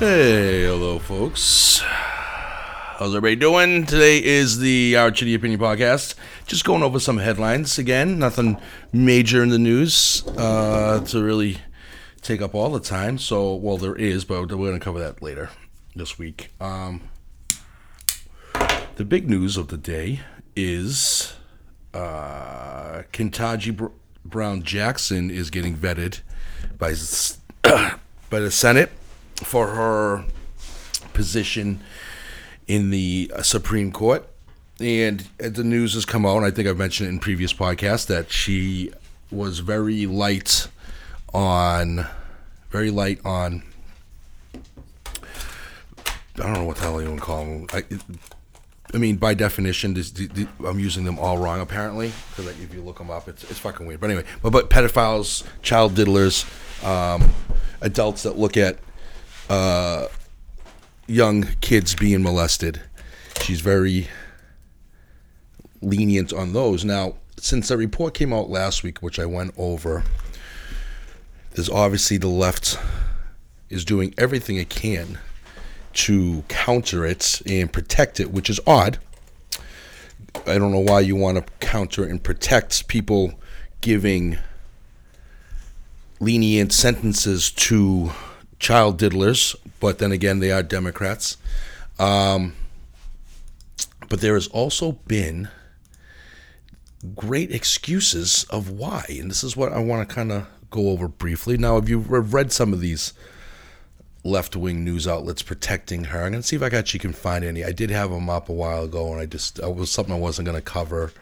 Hey, 0.00 0.62
hello, 0.62 0.98
folks. 0.98 1.82
How's 1.84 3.14
everybody 3.14 3.36
doing? 3.36 3.84
Today 3.84 4.16
is 4.16 4.58
the 4.58 4.96
Our 4.96 5.10
Chitty 5.10 5.34
Opinion 5.34 5.60
podcast. 5.60 6.14
Just 6.46 6.64
going 6.64 6.82
over 6.82 6.98
some 6.98 7.18
headlines 7.18 7.76
again. 7.76 8.18
Nothing 8.18 8.58
major 8.94 9.42
in 9.42 9.50
the 9.50 9.58
news 9.58 10.26
uh, 10.38 11.00
to 11.00 11.22
really 11.22 11.58
take 12.22 12.40
up 12.40 12.54
all 12.54 12.70
the 12.70 12.80
time. 12.80 13.18
So, 13.18 13.54
well, 13.54 13.76
there 13.76 13.94
is, 13.94 14.24
but 14.24 14.40
we're 14.40 14.46
going 14.46 14.72
to 14.72 14.82
cover 14.82 15.00
that 15.00 15.20
later 15.20 15.50
this 15.94 16.18
week. 16.18 16.48
Um, 16.62 17.02
the 18.96 19.04
big 19.04 19.28
news 19.28 19.58
of 19.58 19.68
the 19.68 19.76
day 19.76 20.20
is 20.56 21.34
uh, 21.92 23.02
Ketanji 23.12 23.76
Br- 23.76 23.88
Brown 24.24 24.62
Jackson 24.62 25.30
is 25.30 25.50
getting 25.50 25.76
vetted 25.76 26.20
by 26.78 26.94
by 28.30 28.40
the 28.40 28.50
Senate 28.50 28.92
for 29.42 29.68
her 29.68 30.24
position 31.12 31.80
in 32.66 32.90
the 32.90 33.30
uh, 33.34 33.42
Supreme 33.42 33.92
Court. 33.92 34.26
And 34.80 35.28
the 35.38 35.64
news 35.64 35.94
has 35.94 36.06
come 36.06 36.24
out, 36.24 36.38
and 36.38 36.46
I 36.46 36.50
think 36.50 36.66
I've 36.66 36.78
mentioned 36.78 37.08
it 37.08 37.12
in 37.12 37.18
previous 37.18 37.52
podcasts, 37.52 38.06
that 38.06 38.30
she 38.30 38.92
was 39.30 39.58
very 39.58 40.06
light 40.06 40.68
on, 41.34 42.06
very 42.70 42.90
light 42.90 43.20
on, 43.24 43.62
I 46.36 46.44
don't 46.44 46.54
know 46.54 46.64
what 46.64 46.76
the 46.76 46.82
hell 46.82 47.02
you 47.02 47.14
to 47.14 47.20
call 47.20 47.44
them. 47.44 47.66
I, 47.72 47.84
I 48.92 48.96
mean, 48.96 49.16
by 49.16 49.34
definition, 49.34 49.94
this, 49.94 50.12
I'm 50.66 50.78
using 50.78 51.04
them 51.04 51.18
all 51.18 51.38
wrong 51.38 51.60
apparently 51.60 52.12
because 52.30 52.46
if 52.60 52.74
you 52.74 52.82
look 52.82 52.98
them 52.98 53.10
up, 53.10 53.28
it's, 53.28 53.44
it's 53.44 53.58
fucking 53.58 53.86
weird. 53.86 54.00
But 54.00 54.10
anyway, 54.10 54.26
but 54.42 54.50
but 54.50 54.70
pedophiles, 54.70 55.44
child 55.62 55.94
diddlers, 55.94 56.44
um, 56.84 57.32
adults 57.82 58.22
that 58.24 58.38
look 58.38 58.56
at 58.56 58.78
uh, 59.50 60.06
young 61.08 61.42
kids 61.60 61.94
being 61.94 62.22
molested. 62.22 62.80
She's 63.42 63.60
very 63.60 64.08
lenient 65.82 66.32
on 66.32 66.52
those. 66.52 66.84
Now, 66.84 67.16
since 67.36 67.68
the 67.68 67.76
report 67.76 68.14
came 68.14 68.32
out 68.32 68.48
last 68.48 68.84
week, 68.84 69.02
which 69.02 69.18
I 69.18 69.26
went 69.26 69.52
over, 69.58 70.04
there's 71.52 71.68
obviously 71.68 72.16
the 72.16 72.28
left 72.28 72.78
is 73.68 73.84
doing 73.84 74.14
everything 74.16 74.56
it 74.56 74.68
can 74.68 75.18
to 75.92 76.44
counter 76.46 77.04
it 77.04 77.42
and 77.44 77.72
protect 77.72 78.20
it, 78.20 78.30
which 78.30 78.48
is 78.48 78.60
odd. 78.66 78.98
I 80.46 80.58
don't 80.58 80.70
know 80.70 80.78
why 80.78 81.00
you 81.00 81.16
want 81.16 81.44
to 81.44 81.52
counter 81.58 82.04
and 82.04 82.22
protect 82.22 82.86
people 82.86 83.34
giving 83.80 84.38
lenient 86.20 86.72
sentences 86.72 87.50
to 87.50 88.12
child 88.60 88.98
diddlers, 88.98 89.56
but 89.80 89.98
then 89.98 90.12
again, 90.12 90.38
they 90.38 90.52
are 90.52 90.62
Democrats. 90.62 91.36
Um, 91.98 92.54
but 94.08 94.20
there 94.20 94.34
has 94.34 94.46
also 94.48 94.92
been 94.92 95.48
great 97.14 97.50
excuses 97.50 98.44
of 98.50 98.70
why, 98.70 99.04
and 99.08 99.30
this 99.30 99.42
is 99.42 99.56
what 99.56 99.72
I 99.72 99.80
want 99.80 100.08
to 100.08 100.14
kind 100.14 100.30
of 100.30 100.46
go 100.70 100.90
over 100.90 101.08
briefly. 101.08 101.56
Now, 101.56 101.78
if 101.78 101.88
you've 101.88 102.10
read 102.10 102.52
some 102.52 102.72
of 102.72 102.80
these 102.80 103.12
left 104.22 104.54
wing 104.54 104.84
news 104.84 105.08
outlets 105.08 105.42
protecting 105.42 106.04
her, 106.04 106.24
I'm 106.24 106.32
gonna 106.32 106.42
see 106.42 106.56
if 106.56 106.62
I 106.62 106.66
actually 106.66 107.00
can 107.00 107.12
find 107.12 107.44
any. 107.44 107.64
I 107.64 107.72
did 107.72 107.90
have 107.90 108.10
them 108.10 108.28
up 108.28 108.48
a 108.48 108.52
while 108.52 108.84
ago, 108.84 109.12
and 109.12 109.20
I 109.20 109.26
just 109.26 109.58
it 109.58 109.74
was 109.74 109.90
something 109.90 110.14
I 110.14 110.18
wasn't 110.18 110.46
gonna 110.46 110.60
cover, 110.60 111.12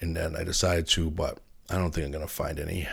and 0.00 0.16
then 0.16 0.34
I 0.36 0.42
decided 0.42 0.88
to, 0.88 1.10
but 1.10 1.38
I 1.70 1.76
don't 1.76 1.92
think 1.92 2.06
I'm 2.06 2.12
gonna 2.12 2.26
find 2.26 2.58
any 2.58 2.88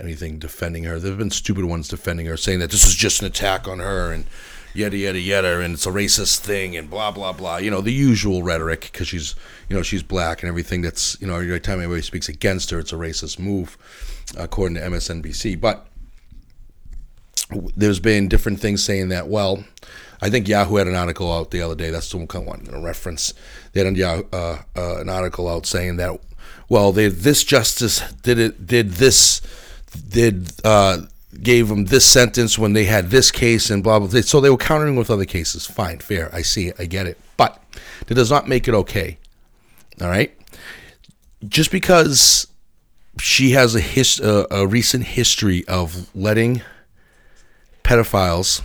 anything 0.00 0.38
defending 0.38 0.84
her. 0.84 0.98
There 0.98 1.10
have 1.10 1.18
been 1.18 1.30
stupid 1.30 1.64
ones 1.64 1.88
defending 1.88 2.26
her, 2.26 2.36
saying 2.36 2.60
that 2.60 2.70
this 2.70 2.86
is 2.86 2.94
just 2.94 3.20
an 3.20 3.26
attack 3.26 3.68
on 3.68 3.78
her 3.78 4.12
and 4.12 4.24
yada 4.74 4.96
yada 4.96 5.18
yada, 5.18 5.60
and 5.60 5.74
it's 5.74 5.86
a 5.86 5.90
racist 5.90 6.38
thing 6.38 6.76
and 6.76 6.90
blah 6.90 7.10
blah 7.10 7.32
blah. 7.32 7.58
You 7.58 7.70
know 7.70 7.80
the 7.80 7.92
usual 7.92 8.42
rhetoric 8.42 8.82
because 8.92 9.08
she's 9.08 9.34
you 9.68 9.76
know 9.76 9.82
she's 9.82 10.02
black 10.02 10.42
and 10.42 10.48
everything. 10.48 10.82
That's 10.82 11.20
you 11.20 11.26
know 11.26 11.36
every 11.36 11.60
time 11.60 11.78
anybody 11.78 12.02
speaks 12.02 12.28
against 12.28 12.70
her, 12.70 12.78
it's 12.78 12.92
a 12.92 12.96
racist 12.96 13.38
move, 13.38 13.76
according 14.36 14.76
to 14.76 14.82
MSNBC. 14.82 15.60
But 15.60 15.86
there's 17.76 18.00
been 18.00 18.28
different 18.28 18.60
things 18.60 18.82
saying 18.82 19.08
that. 19.08 19.28
Well, 19.28 19.64
I 20.22 20.30
think 20.30 20.48
Yahoo 20.48 20.76
had 20.76 20.86
an 20.86 20.94
article 20.94 21.32
out 21.32 21.50
the 21.50 21.62
other 21.62 21.74
day. 21.74 21.90
That's 21.90 22.10
the 22.10 22.18
one 22.18 22.28
I'm 22.30 22.66
to 22.66 22.80
reference. 22.80 23.34
They 23.72 23.84
had 23.84 24.00
uh, 24.00 24.22
uh, 24.32 25.00
an 25.00 25.08
article 25.08 25.48
out 25.48 25.66
saying 25.66 25.96
that 25.96 26.20
well, 26.70 26.92
they 26.92 27.08
this 27.08 27.42
justice 27.42 28.00
did 28.22 28.38
it 28.38 28.66
did 28.66 28.92
this 28.92 29.42
did 30.08 30.52
uh, 30.64 31.02
gave 31.42 31.68
them 31.68 31.86
this 31.86 32.04
sentence 32.04 32.58
when 32.58 32.72
they 32.72 32.84
had 32.84 33.10
this 33.10 33.30
case 33.30 33.70
and 33.70 33.82
blah 33.82 33.98
blah. 33.98 34.08
blah. 34.08 34.20
So 34.22 34.40
they 34.40 34.50
were 34.50 34.56
countering 34.56 34.96
with 34.96 35.10
other 35.10 35.24
cases. 35.24 35.66
Fine, 35.66 35.98
fair. 35.98 36.34
I 36.34 36.42
see 36.42 36.68
it. 36.68 36.76
I 36.78 36.86
get 36.86 37.06
it. 37.06 37.18
But 37.36 37.62
it 38.08 38.14
does 38.14 38.30
not 38.30 38.48
make 38.48 38.68
it 38.68 38.74
okay. 38.74 39.18
All 40.00 40.08
right. 40.08 40.36
Just 41.46 41.70
because 41.70 42.46
she 43.18 43.50
has 43.52 43.74
a 43.74 43.80
his, 43.80 44.20
uh, 44.20 44.46
a 44.50 44.66
recent 44.66 45.04
history 45.04 45.66
of 45.68 46.14
letting 46.14 46.62
pedophiles 47.82 48.62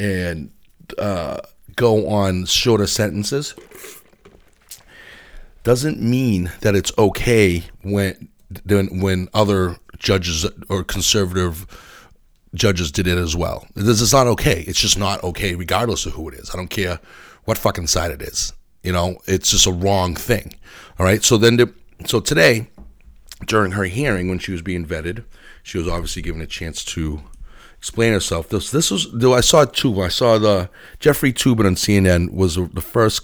and 0.00 0.50
uh, 0.98 1.38
go 1.76 2.08
on 2.08 2.46
shorter 2.46 2.86
sentences 2.86 3.54
doesn't 5.62 6.00
mean 6.00 6.52
that 6.60 6.74
it's 6.74 6.92
okay 6.98 7.64
when 7.82 8.28
when 8.68 9.28
other 9.32 9.76
judges 10.04 10.46
or 10.68 10.84
conservative 10.84 11.66
judges 12.54 12.92
did 12.92 13.08
it 13.08 13.18
as 13.18 13.34
well. 13.34 13.66
This 13.74 14.00
is 14.00 14.12
not 14.12 14.28
okay. 14.28 14.64
It's 14.68 14.80
just 14.80 14.98
not 14.98 15.24
okay, 15.24 15.56
regardless 15.56 16.06
of 16.06 16.12
who 16.12 16.28
it 16.28 16.34
is. 16.34 16.50
I 16.50 16.56
don't 16.56 16.68
care 16.68 17.00
what 17.44 17.58
fucking 17.58 17.88
side 17.88 18.12
it 18.12 18.22
is. 18.22 18.52
You 18.84 18.92
know, 18.92 19.16
it's 19.26 19.50
just 19.50 19.66
a 19.66 19.72
wrong 19.72 20.14
thing. 20.14 20.54
All 20.98 21.06
right. 21.06 21.24
So 21.24 21.36
then, 21.36 21.56
the, 21.56 21.74
so 22.06 22.20
today, 22.20 22.68
during 23.46 23.72
her 23.72 23.84
hearing 23.84 24.28
when 24.28 24.38
she 24.38 24.52
was 24.52 24.62
being 24.62 24.86
vetted, 24.86 25.24
she 25.62 25.78
was 25.78 25.88
obviously 25.88 26.22
given 26.22 26.40
a 26.40 26.46
chance 26.46 26.84
to 26.84 27.22
explain 27.78 28.12
herself. 28.12 28.48
This 28.48 28.70
this 28.70 28.90
was 28.90 29.10
though 29.12 29.34
I 29.34 29.40
saw 29.40 29.64
two. 29.64 30.00
I 30.02 30.08
saw 30.08 30.38
the 30.38 30.70
Jeffrey 31.00 31.32
Toobin 31.32 31.66
on 31.66 31.74
CNN 31.74 32.32
was 32.32 32.56
the 32.56 32.80
first 32.82 33.22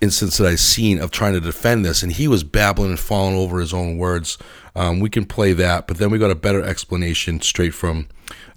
instance 0.00 0.36
that 0.36 0.46
I've 0.46 0.60
seen 0.60 0.98
of 0.98 1.10
trying 1.10 1.32
to 1.34 1.40
defend 1.40 1.84
this, 1.84 2.02
and 2.02 2.12
he 2.12 2.28
was 2.28 2.44
babbling 2.44 2.90
and 2.90 3.00
falling 3.00 3.36
over 3.36 3.60
his 3.60 3.72
own 3.72 3.98
words. 3.98 4.36
Um, 4.76 5.00
we 5.00 5.08
can 5.08 5.24
play 5.24 5.54
that, 5.54 5.86
but 5.86 5.96
then 5.96 6.10
we 6.10 6.18
got 6.18 6.30
a 6.30 6.36
better 6.36 6.62
explanation 6.62 7.40
straight 7.40 7.74
from 7.74 8.08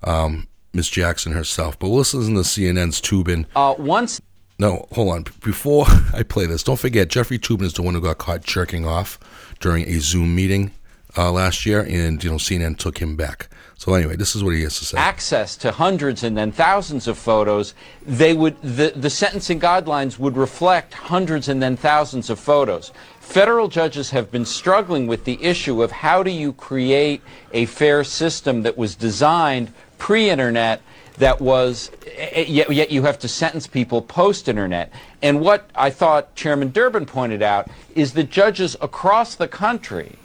um, 0.04 0.48
Miss 0.74 0.90
Jackson 0.90 1.32
herself. 1.32 1.80
But 1.80 1.88
we'll 1.88 2.00
listen 2.00 2.36
to 2.36 2.42
CNN's 2.42 3.02
Toobin. 3.02 3.46
Uh, 3.56 3.74
once. 3.78 4.22
No, 4.60 4.86
hold 4.92 5.14
on. 5.14 5.26
Before 5.42 5.86
I 6.14 6.24
play 6.24 6.46
this, 6.46 6.62
don't 6.62 6.78
forget 6.78 7.08
Jeffrey 7.08 7.40
Toobin 7.40 7.64
is 7.64 7.74
the 7.74 7.82
one 7.82 7.94
who 7.94 8.02
got 8.02 8.18
caught 8.18 8.44
jerking 8.44 8.86
off 8.86 9.18
during 9.62 9.88
a 9.88 10.00
Zoom 10.00 10.36
meeting 10.36 10.72
uh, 11.18 11.32
last 11.32 11.66
year, 11.66 11.82
and 11.82 12.22
you 12.24 12.30
know 12.30 12.36
CNN 12.36 12.78
took 12.78 12.98
him 12.98 13.16
back. 13.16 13.48
So 13.78 13.94
anyway, 13.94 14.18
this 14.18 14.36
is 14.36 14.44
what 14.44 14.54
he 14.56 14.64
has 14.64 14.78
to 14.80 14.86
say. 14.86 14.98
Access 14.98 15.56
to 15.58 15.72
hundreds 15.72 16.26
and 16.26 16.38
then 16.38 16.52
thousands 16.52 17.08
of 17.08 17.18
photos, 17.18 17.74
they 18.06 18.34
would 18.34 18.62
the, 18.62 18.92
the 18.94 19.10
sentencing 19.10 19.62
guidelines 19.62 20.20
would 20.20 20.36
reflect 20.36 20.94
hundreds 20.94 21.48
and 21.48 21.64
then 21.64 21.78
thousands 21.78 22.30
of 22.30 22.40
photos. 22.40 22.92
Federal 23.30 23.68
judges 23.68 24.10
have 24.10 24.32
been 24.32 24.44
struggling 24.44 25.06
with 25.06 25.24
the 25.24 25.44
issue 25.44 25.84
of 25.84 25.92
how 25.92 26.24
do 26.24 26.32
you 26.32 26.52
create 26.52 27.22
a 27.54 27.68
fair 27.68 28.04
system 28.04 28.64
that 28.64 28.76
was 28.76 28.96
designed 28.96 29.72
pre-internet 30.00 30.82
that 31.20 31.40
was 31.40 31.92
eh, 32.08 32.30
eh, 32.32 32.46
yet, 32.48 32.72
yet 32.72 32.90
you 32.90 33.04
have 33.04 33.20
to 33.20 33.28
sentence 33.28 33.68
people 33.68 34.02
post-internet. 34.02 34.92
And 35.22 35.42
what 35.42 35.70
I 35.76 35.92
thought 35.92 36.34
Chairman 36.34 36.72
Durbin 36.72 37.06
pointed 37.06 37.44
out 37.44 37.70
is 37.94 38.14
that 38.14 38.32
judges 38.32 38.76
across 38.82 39.36
the 39.36 39.48
country 39.48 40.16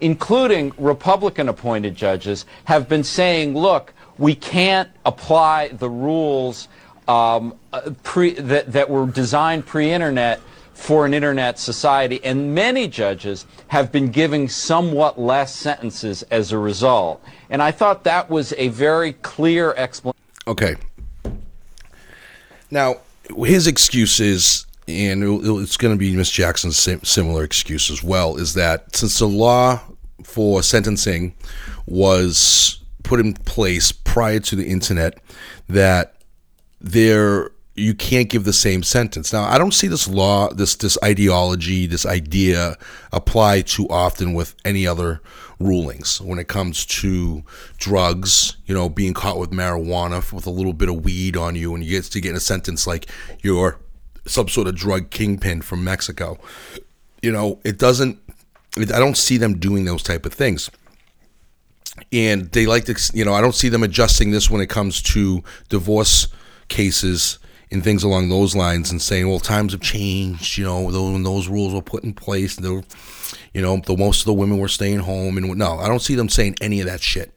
including 0.00 0.72
Republican 0.78 1.48
appointed 1.48 1.94
judges, 1.94 2.46
have 2.64 2.88
been 2.88 3.04
saying, 3.04 3.54
look, 3.54 3.92
we 4.18 4.34
can't 4.34 4.90
apply 5.04 5.68
the 5.68 5.88
rules 5.88 6.68
um, 7.06 7.54
uh, 7.72 7.90
pre, 8.02 8.32
that, 8.32 8.72
that 8.72 8.88
were 8.88 9.06
designed 9.06 9.66
pre 9.66 9.90
internet 9.90 10.40
for 10.74 11.06
an 11.06 11.14
internet 11.14 11.58
society. 11.58 12.22
And 12.22 12.54
many 12.54 12.86
judges 12.88 13.46
have 13.68 13.90
been 13.90 14.10
giving 14.10 14.48
somewhat 14.48 15.18
less 15.18 15.54
sentences 15.54 16.22
as 16.24 16.52
a 16.52 16.58
result. 16.58 17.24
And 17.48 17.62
I 17.62 17.70
thought 17.70 18.04
that 18.04 18.28
was 18.28 18.52
a 18.58 18.68
very 18.68 19.14
clear 19.14 19.72
explanation. 19.74 20.20
Okay. 20.46 20.76
Now, 22.70 22.96
his 23.38 23.66
excuse 23.66 24.20
is 24.20 24.66
and 24.86 25.22
it's 25.24 25.76
going 25.78 25.94
to 25.94 25.98
be 25.98 26.14
Miss 26.14 26.30
Jackson's 26.30 26.76
similar 26.76 27.42
excuse 27.42 27.90
as 27.90 28.02
well, 28.02 28.36
is 28.36 28.54
that 28.54 28.94
since 28.94 29.18
the 29.18 29.26
law 29.26 29.80
for 30.22 30.62
sentencing 30.62 31.34
was 31.86 32.80
put 33.02 33.20
in 33.20 33.32
place 33.32 33.92
prior 33.92 34.40
to 34.40 34.56
the 34.56 34.66
internet, 34.66 35.18
that 35.68 36.16
there 36.80 37.50
you 37.76 37.94
can't 37.94 38.28
give 38.28 38.44
the 38.44 38.52
same 38.52 38.82
sentence. 38.82 39.32
Now, 39.32 39.44
I 39.44 39.58
don't 39.58 39.74
see 39.74 39.88
this 39.88 40.06
law, 40.06 40.48
this 40.52 40.76
this 40.76 40.96
ideology, 41.02 41.86
this 41.86 42.06
idea 42.06 42.76
apply 43.12 43.62
too 43.62 43.88
often 43.88 44.32
with 44.32 44.54
any 44.64 44.86
other 44.86 45.20
rulings 45.58 46.20
when 46.20 46.38
it 46.38 46.46
comes 46.46 46.86
to 46.86 47.42
drugs. 47.78 48.56
You 48.66 48.74
know, 48.74 48.88
being 48.88 49.12
caught 49.12 49.38
with 49.38 49.50
marijuana 49.50 50.32
with 50.32 50.46
a 50.46 50.50
little 50.50 50.72
bit 50.72 50.88
of 50.88 51.04
weed 51.04 51.36
on 51.36 51.56
you, 51.56 51.74
and 51.74 51.82
you 51.82 51.90
get 51.90 52.04
to 52.04 52.20
get 52.20 52.36
a 52.36 52.40
sentence 52.40 52.86
like 52.86 53.10
you're 53.42 53.80
some 54.26 54.48
sort 54.48 54.68
of 54.68 54.76
drug 54.76 55.10
kingpin 55.10 55.60
from 55.60 55.82
Mexico. 55.82 56.38
You 57.22 57.32
know, 57.32 57.58
it 57.64 57.78
doesn't. 57.78 58.18
I 58.76 58.84
don't 58.84 59.16
see 59.16 59.36
them 59.36 59.58
doing 59.58 59.84
those 59.84 60.02
type 60.02 60.26
of 60.26 60.32
things 60.32 60.70
and 62.12 62.50
they 62.50 62.66
like 62.66 62.84
to 62.84 63.12
you 63.16 63.24
know 63.24 63.34
i 63.34 63.40
don't 63.40 63.54
see 63.54 63.68
them 63.68 63.84
adjusting 63.84 64.32
this 64.32 64.50
when 64.50 64.60
it 64.60 64.68
comes 64.68 65.00
to 65.00 65.44
divorce 65.68 66.26
cases 66.66 67.38
and 67.70 67.82
things 67.82 68.02
along 68.02 68.28
those 68.28 68.54
lines 68.54 68.90
and 68.90 69.00
saying, 69.00 69.28
well, 69.28 69.40
times 69.40 69.72
have 69.72 69.80
changed, 69.80 70.58
you 70.58 70.64
know, 70.64 70.82
when 70.82 71.22
those 71.22 71.48
rules 71.48 71.74
were 71.74 71.82
put 71.82 72.04
in 72.04 72.14
place, 72.14 72.56
the, 72.56 72.84
you 73.52 73.62
know, 73.62 73.80
the 73.84 73.96
most 73.96 74.20
of 74.20 74.26
the 74.26 74.34
women 74.34 74.58
were 74.58 74.68
staying 74.68 75.00
home. 75.00 75.36
And 75.36 75.56
no, 75.56 75.78
I 75.78 75.88
don't 75.88 76.02
see 76.02 76.14
them 76.14 76.28
saying 76.28 76.56
any 76.60 76.80
of 76.80 76.86
that 76.86 77.00
shit. 77.00 77.34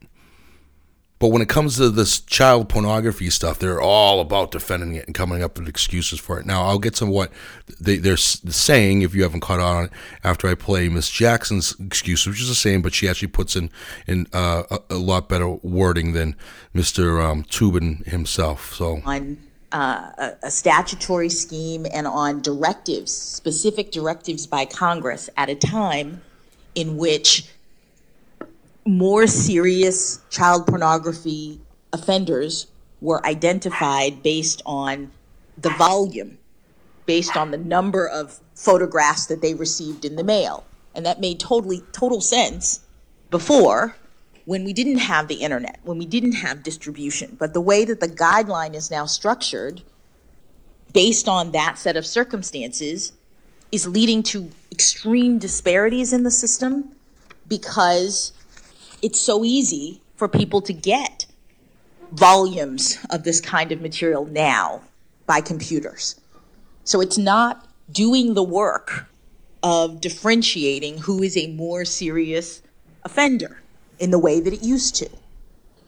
But 1.18 1.28
when 1.28 1.42
it 1.42 1.48
comes 1.48 1.76
to 1.78 1.90
this 1.90 2.20
child 2.20 2.68
pornography 2.68 3.28
stuff, 3.30 3.58
they're 3.58 3.80
all 3.80 4.20
about 4.20 4.52
defending 4.52 4.94
it 4.94 5.06
and 5.06 5.14
coming 5.14 5.42
up 5.42 5.58
with 5.58 5.68
excuses 5.68 6.20
for 6.20 6.38
it. 6.38 6.46
Now, 6.46 6.62
I'll 6.62 6.78
get 6.78 6.94
to 6.96 7.06
what 7.06 7.32
they, 7.80 7.96
they're 7.96 8.16
saying 8.16 9.02
if 9.02 9.16
you 9.16 9.24
haven't 9.24 9.40
caught 9.40 9.58
on 9.58 9.90
after 10.22 10.46
I 10.46 10.54
play 10.54 10.88
Miss 10.88 11.10
Jackson's 11.10 11.74
excuse, 11.80 12.24
which 12.24 12.40
is 12.40 12.48
the 12.48 12.54
same, 12.54 12.82
but 12.82 12.94
she 12.94 13.08
actually 13.08 13.28
puts 13.28 13.56
in 13.56 13.70
in 14.06 14.28
uh, 14.32 14.62
a, 14.88 14.94
lot 14.94 15.28
better 15.28 15.48
wording 15.48 16.12
than 16.12 16.36
Mr. 16.72 17.20
Um, 17.20 17.42
Toobin 17.42 18.06
himself. 18.06 18.74
So 18.74 19.02
uh, 19.72 20.10
a, 20.18 20.32
a 20.44 20.50
statutory 20.50 21.28
scheme 21.28 21.86
and 21.92 22.06
on 22.06 22.40
directives, 22.40 23.12
specific 23.12 23.90
directives 23.90 24.46
by 24.46 24.64
Congress 24.64 25.28
at 25.36 25.48
a 25.48 25.54
time 25.54 26.22
in 26.74 26.96
which 26.96 27.48
more 28.86 29.26
serious 29.26 30.20
child 30.30 30.66
pornography 30.66 31.60
offenders 31.92 32.66
were 33.00 33.24
identified 33.26 34.22
based 34.22 34.62
on 34.64 35.10
the 35.58 35.70
volume, 35.70 36.38
based 37.06 37.36
on 37.36 37.50
the 37.50 37.58
number 37.58 38.06
of 38.06 38.40
photographs 38.54 39.26
that 39.26 39.42
they 39.42 39.54
received 39.54 40.04
in 40.04 40.16
the 40.16 40.24
mail. 40.24 40.64
And 40.94 41.04
that 41.04 41.20
made 41.20 41.38
totally 41.38 41.82
total 41.92 42.20
sense 42.20 42.80
before 43.30 43.94
when 44.48 44.64
we 44.64 44.72
didn't 44.72 44.96
have 44.96 45.28
the 45.28 45.34
internet, 45.34 45.78
when 45.82 45.98
we 45.98 46.06
didn't 46.06 46.32
have 46.32 46.62
distribution. 46.62 47.36
But 47.38 47.52
the 47.52 47.60
way 47.60 47.84
that 47.84 48.00
the 48.00 48.08
guideline 48.08 48.74
is 48.74 48.90
now 48.90 49.04
structured, 49.04 49.82
based 50.94 51.28
on 51.28 51.52
that 51.52 51.76
set 51.76 51.98
of 51.98 52.06
circumstances, 52.06 53.12
is 53.72 53.86
leading 53.86 54.22
to 54.22 54.50
extreme 54.72 55.38
disparities 55.38 56.14
in 56.14 56.22
the 56.22 56.30
system 56.30 56.92
because 57.46 58.32
it's 59.02 59.20
so 59.20 59.44
easy 59.44 60.00
for 60.16 60.28
people 60.28 60.62
to 60.62 60.72
get 60.72 61.26
volumes 62.12 62.96
of 63.10 63.24
this 63.24 63.42
kind 63.42 63.70
of 63.70 63.82
material 63.82 64.24
now 64.24 64.80
by 65.26 65.42
computers. 65.42 66.18
So 66.84 67.02
it's 67.02 67.18
not 67.18 67.68
doing 67.92 68.32
the 68.32 68.42
work 68.42 69.08
of 69.62 70.00
differentiating 70.00 71.00
who 71.00 71.22
is 71.22 71.36
a 71.36 71.48
more 71.48 71.84
serious 71.84 72.62
offender 73.04 73.60
in 73.98 74.10
the 74.10 74.18
way 74.18 74.40
that 74.40 74.52
it 74.52 74.62
used 74.62 74.94
to. 74.96 75.08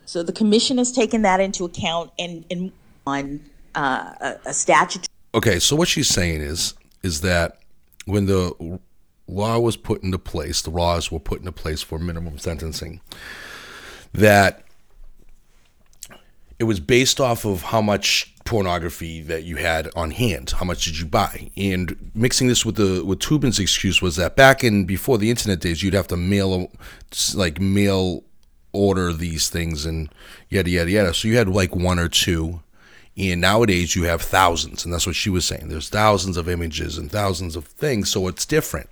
So 0.07 0.23
the 0.23 0.33
commission 0.33 0.79
has 0.79 0.91
taken 0.91 1.23
that 1.23 1.41
into 1.41 1.65
account 1.65 2.11
and, 2.19 2.45
and 2.51 2.73
on 3.07 3.41
uh, 3.75 4.12
a, 4.21 4.37
a 4.47 4.53
statute. 4.53 5.07
Okay, 5.35 5.59
so 5.59 5.77
what 5.77 5.89
she's 5.89 6.09
saying 6.09 6.41
is 6.41 6.75
is 7.03 7.21
that 7.23 7.59
when 8.05 8.27
the 8.27 8.79
law 9.27 9.59
was 9.59 9.77
put 9.77 10.03
into 10.03 10.19
place, 10.19 10.62
the 10.62 10.71
laws 10.71 11.11
were 11.11 11.21
put 11.21 11.39
into 11.39 11.53
place 11.53 11.81
for 11.81 11.99
minimum 11.99 12.39
sentencing, 12.39 13.01
that 14.13 14.65
it 16.59 16.65
was 16.65 16.81
based 16.81 17.21
off 17.21 17.47
of 17.47 17.63
how 17.63 17.81
much 17.81 18.35
pornography 18.50 19.23
that 19.23 19.44
you 19.44 19.55
had 19.55 19.88
on 19.94 20.11
hand. 20.11 20.50
How 20.50 20.64
much 20.64 20.85
did 20.85 20.99
you 20.99 21.06
buy? 21.06 21.52
And 21.56 22.11
mixing 22.17 22.49
this 22.49 22.67
with 22.67 22.75
the 22.75 23.05
with 23.05 23.20
Toobin's 23.20 23.61
excuse 23.61 24.02
was 24.02 24.17
that 24.17 24.35
back 24.35 24.64
in 24.64 24.87
before 24.87 25.19
the 25.19 25.31
internet 25.31 25.61
days, 25.61 25.85
you'd 25.85 25.94
have 25.94 26.08
to 26.08 26.17
mail 26.17 26.69
like 27.32 27.61
mail 27.61 28.25
order 28.73 29.12
these 29.12 29.49
things 29.49 29.87
and 29.87 30.12
yada 30.49 30.69
yada 30.69 30.91
yada. 30.91 31.14
So 31.14 31.29
you 31.29 31.37
had 31.37 31.49
like 31.49 31.76
one 31.76 32.00
or 32.00 32.08
two. 32.08 32.61
And 33.17 33.41
nowadays 33.41 33.97
you 33.97 34.05
have 34.05 34.23
thousands, 34.23 34.85
and 34.85 34.94
that's 34.94 35.06
what 35.06 35.17
she 35.17 35.29
was 35.29 35.44
saying. 35.44 35.69
There's 35.69 35.91
thousands 35.91 36.37
of 36.37 36.49
images 36.49 36.96
and 36.96 37.11
thousands 37.11 37.55
of 37.55 37.67
things, 37.67 38.08
so 38.08 38.29
it's 38.29 38.46
different. 38.46 38.88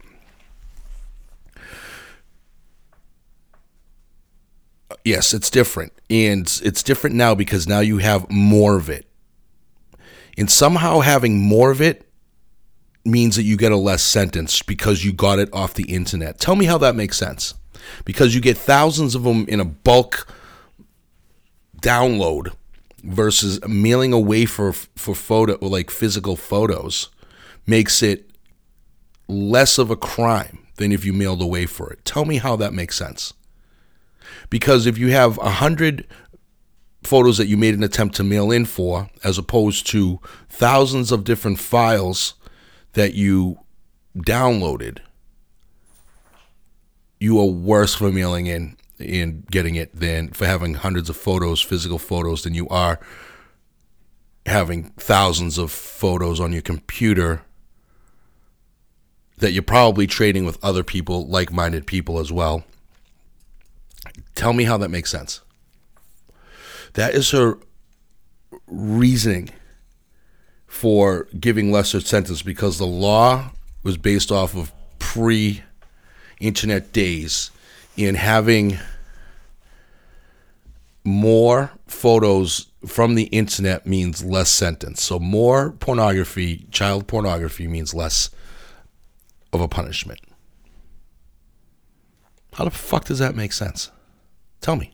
Yes, 5.04 5.32
it's 5.32 5.48
different. 5.48 5.92
And 6.10 6.60
it's 6.62 6.82
different 6.82 7.16
now 7.16 7.34
because 7.34 7.66
now 7.66 7.80
you 7.80 7.98
have 7.98 8.28
more 8.28 8.76
of 8.76 8.90
it. 8.90 9.07
And 10.38 10.50
somehow 10.50 11.00
having 11.00 11.40
more 11.40 11.70
of 11.70 11.80
it 11.80 12.08
means 13.04 13.36
that 13.36 13.42
you 13.42 13.56
get 13.56 13.72
a 13.72 13.76
less 13.76 14.02
sentence 14.02 14.62
because 14.62 15.04
you 15.04 15.12
got 15.12 15.38
it 15.38 15.52
off 15.52 15.74
the 15.74 15.92
internet. 15.92 16.38
Tell 16.38 16.54
me 16.54 16.66
how 16.66 16.78
that 16.78 16.94
makes 16.94 17.18
sense. 17.18 17.54
Because 18.04 18.34
you 18.34 18.40
get 18.40 18.56
thousands 18.56 19.14
of 19.14 19.24
them 19.24 19.46
in 19.48 19.60
a 19.60 19.64
bulk 19.64 20.32
download 21.80 22.54
versus 23.02 23.60
mailing 23.66 24.12
away 24.12 24.44
for 24.44 24.72
for 24.72 25.14
photo 25.14 25.56
like 25.64 25.90
physical 25.90 26.34
photos 26.34 27.08
makes 27.66 28.02
it 28.02 28.30
less 29.28 29.78
of 29.78 29.90
a 29.90 29.96
crime 29.96 30.66
than 30.76 30.90
if 30.90 31.04
you 31.04 31.12
mailed 31.12 31.42
away 31.42 31.66
for 31.66 31.92
it. 31.92 32.04
Tell 32.04 32.24
me 32.24 32.38
how 32.38 32.56
that 32.56 32.72
makes 32.72 32.96
sense. 32.96 33.34
Because 34.50 34.86
if 34.86 34.98
you 34.98 35.08
have 35.08 35.38
a 35.38 35.50
hundred 35.50 36.06
photos 37.02 37.38
that 37.38 37.46
you 37.46 37.56
made 37.56 37.74
an 37.74 37.82
attempt 37.82 38.16
to 38.16 38.24
mail 38.24 38.50
in 38.50 38.64
for, 38.64 39.10
as 39.24 39.38
opposed 39.38 39.86
to 39.88 40.20
thousands 40.48 41.12
of 41.12 41.24
different 41.24 41.58
files 41.58 42.34
that 42.92 43.14
you 43.14 43.58
downloaded, 44.16 44.98
you 47.20 47.38
are 47.40 47.46
worse 47.46 47.94
for 47.94 48.10
mailing 48.10 48.46
in 48.46 48.76
and 48.98 49.46
getting 49.48 49.76
it 49.76 49.94
than 49.94 50.28
for 50.30 50.46
having 50.46 50.74
hundreds 50.74 51.08
of 51.08 51.16
photos, 51.16 51.60
physical 51.60 51.98
photos, 51.98 52.42
than 52.42 52.54
you 52.54 52.68
are 52.68 52.98
having 54.46 54.84
thousands 54.96 55.58
of 55.58 55.70
photos 55.70 56.40
on 56.40 56.52
your 56.52 56.62
computer 56.62 57.42
that 59.36 59.52
you're 59.52 59.62
probably 59.62 60.06
trading 60.06 60.44
with 60.44 60.62
other 60.64 60.82
people, 60.82 61.26
like 61.28 61.52
minded 61.52 61.86
people 61.86 62.18
as 62.18 62.32
well. 62.32 62.64
Tell 64.34 64.52
me 64.52 64.64
how 64.64 64.76
that 64.78 64.88
makes 64.88 65.10
sense. 65.10 65.42
That 66.94 67.14
is 67.14 67.30
her 67.30 67.58
reasoning 68.66 69.50
for 70.66 71.28
giving 71.38 71.72
lesser 71.72 72.00
sentence 72.00 72.42
because 72.42 72.78
the 72.78 72.86
law 72.86 73.50
was 73.82 73.96
based 73.96 74.30
off 74.30 74.54
of 74.56 74.72
pre 74.98 75.62
internet 76.40 76.92
days 76.92 77.50
in 77.96 78.14
having 78.14 78.78
more 81.04 81.72
photos 81.86 82.66
from 82.86 83.14
the 83.14 83.24
internet 83.24 83.86
means 83.86 84.22
less 84.24 84.50
sentence. 84.50 85.02
So 85.02 85.18
more 85.18 85.72
pornography, 85.72 86.66
child 86.70 87.06
pornography 87.06 87.66
means 87.66 87.94
less 87.94 88.30
of 89.52 89.60
a 89.60 89.68
punishment. 89.68 90.20
How 92.52 92.64
the 92.64 92.70
fuck 92.70 93.06
does 93.06 93.18
that 93.18 93.34
make 93.34 93.52
sense? 93.52 93.90
Tell 94.60 94.76
me. 94.76 94.92